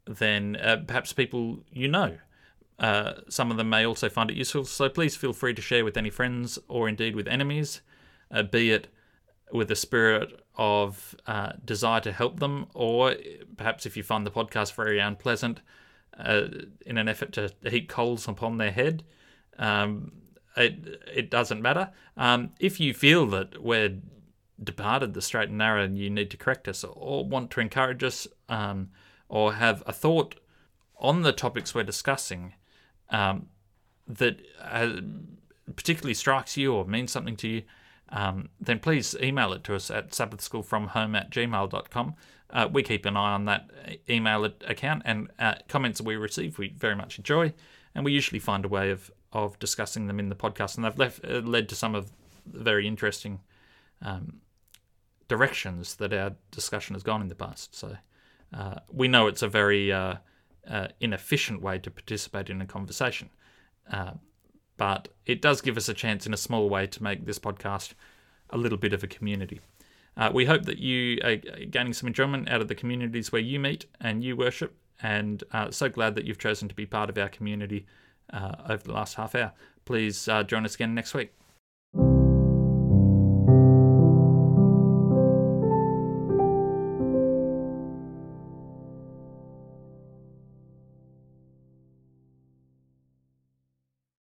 then 0.07 0.55
uh, 0.55 0.77
perhaps 0.87 1.13
people 1.13 1.59
you 1.71 1.87
know. 1.87 2.17
Uh, 2.79 3.13
some 3.29 3.51
of 3.51 3.57
them 3.57 3.69
may 3.69 3.85
also 3.85 4.09
find 4.09 4.29
it 4.31 4.35
useful, 4.35 4.65
so 4.65 4.89
please 4.89 5.15
feel 5.15 5.33
free 5.33 5.53
to 5.53 5.61
share 5.61 5.85
with 5.85 5.95
any 5.95 6.09
friends 6.09 6.59
or 6.67 6.89
indeed 6.89 7.15
with 7.15 7.27
enemies, 7.27 7.81
uh, 8.31 8.43
be 8.43 8.69
it 8.71 8.89
with 9.51 9.69
a 9.71 9.75
spirit 9.75 10.43
of 10.55 11.15
uh, 11.27 11.53
desire 11.63 12.01
to 12.01 12.12
help 12.12 12.39
them, 12.39 12.67
or 12.73 13.15
perhaps 13.58 13.86
if 13.86 13.95
you 13.95 14.03
find 14.03 14.25
the 14.25 14.31
podcast 14.31 14.73
very 14.73 14.99
unpleasant, 14.99 15.62
uh, 16.17 16.47
in 16.86 16.97
an 16.97 17.08
effort 17.08 17.31
to 17.34 17.51
heap 17.69 17.89
coals 17.89 18.27
upon 18.27 18.58
their 18.58 18.71
head. 18.71 19.03
Um, 19.58 20.12
it 20.58 21.01
it 21.13 21.29
doesn't 21.29 21.62
matter. 21.62 21.91
Um, 22.15 22.51
if 22.60 22.79
you 22.79 22.93
feel 22.93 23.25
that 23.27 23.62
we're 23.62 23.97
departed 24.63 25.13
the 25.13 25.21
straight 25.21 25.49
and 25.49 25.58
narrow 25.58 25.84
and 25.84 25.97
you 25.97 26.10
need 26.10 26.31
to 26.31 26.38
correct 26.38 26.67
us, 26.67 26.84
or 26.84 27.25
want 27.25 27.51
to 27.51 27.60
encourage 27.60 28.03
us, 28.03 28.27
um, 28.47 28.89
or 29.27 29.53
have 29.53 29.84
a 29.86 29.91
thought 29.91 30.36
on 30.97 31.23
the 31.23 31.34
topics 31.34 31.75
we're 31.75 31.84
discussing 31.84 32.53
um, 33.10 33.47
that 34.08 34.39
uh, 34.62 34.93
particularly 35.75 36.13
strikes 36.13 36.55
you 36.55 36.73
or 36.73 36.86
means 36.86 37.12
something 37.12 37.36
to 37.36 37.47
you, 37.47 37.63
um, 38.09 38.49
then 38.59 38.79
please 38.79 39.15
email 39.21 39.53
it 39.53 39.63
to 39.65 39.75
us 39.75 39.89
at 39.89 40.11
sabbathschoolfromhome 40.11 41.17
at 41.17 41.31
gmail.com. 41.31 42.15
Uh, 42.49 42.69
we 42.71 42.83
keep 42.83 43.05
an 43.05 43.17
eye 43.17 43.33
on 43.33 43.45
that 43.45 43.69
email 44.09 44.45
account 44.45 45.01
and 45.05 45.29
uh, 45.39 45.55
comments 45.67 45.99
we 45.99 46.15
receive, 46.15 46.57
we 46.57 46.69
very 46.69 46.95
much 46.95 47.17
enjoy, 47.17 47.53
and 47.93 48.05
we 48.05 48.11
usually 48.11 48.39
find 48.39 48.63
a 48.63 48.67
way 48.67 48.91
of, 48.91 49.11
of 49.33 49.57
discussing 49.59 50.07
them 50.07 50.19
in 50.19 50.29
the 50.29 50.35
podcast. 50.35 50.75
And 50.75 50.85
they've 50.85 50.97
left, 50.97 51.25
uh, 51.25 51.39
led 51.39 51.67
to 51.69 51.75
some 51.75 51.95
of 51.95 52.11
the 52.45 52.63
very 52.63 52.87
interesting 52.87 53.41
um, 54.01 54.41
directions 55.27 55.95
that 55.95 56.13
our 56.13 56.35
discussion 56.51 56.93
has 56.93 57.03
gone 57.03 57.21
in 57.21 57.27
the 57.27 57.35
past. 57.35 57.75
So 57.75 57.97
uh, 58.53 58.75
we 58.91 59.07
know 59.07 59.27
it's 59.27 59.41
a 59.41 59.47
very 59.47 59.91
uh, 59.91 60.15
uh, 60.69 60.87
inefficient 60.99 61.61
way 61.61 61.79
to 61.79 61.89
participate 61.89 62.49
in 62.49 62.61
a 62.61 62.65
conversation. 62.65 63.29
But 64.77 65.07
it 65.25 65.41
does 65.41 65.61
give 65.61 65.77
us 65.77 65.89
a 65.89 65.93
chance 65.93 66.25
in 66.25 66.33
a 66.33 66.38
small 66.38 66.69
way 66.69 66.88
to 66.88 67.03
make 67.03 67.25
this 67.25 67.39
podcast 67.39 67.93
a 68.49 68.57
little 68.57 68.77
bit 68.77 68.93
of 68.93 69.03
a 69.03 69.07
community. 69.07 69.61
Uh, 70.17 70.31
we 70.33 70.45
hope 70.45 70.63
that 70.65 70.79
you 70.79 71.19
are 71.23 71.35
gaining 71.65 71.93
some 71.93 72.07
enjoyment 72.07 72.49
out 72.49 72.61
of 72.61 72.67
the 72.67 72.75
communities 72.75 73.31
where 73.31 73.41
you 73.41 73.59
meet 73.59 73.85
and 73.99 74.23
you 74.23 74.35
worship, 74.35 74.75
and 75.01 75.43
uh, 75.51 75.69
so 75.71 75.89
glad 75.89 76.15
that 76.15 76.25
you've 76.25 76.39
chosen 76.39 76.67
to 76.69 76.75
be 76.75 76.85
part 76.85 77.09
of 77.09 77.17
our 77.17 77.29
community 77.29 77.85
uh, 78.31 78.55
over 78.69 78.83
the 78.83 78.93
last 78.93 79.15
half 79.15 79.35
hour. 79.35 79.51
Please 79.83 80.27
uh, 80.27 80.43
join 80.43 80.65
us 80.65 80.75
again 80.75 80.95
next 80.95 81.13
week. 81.13 81.33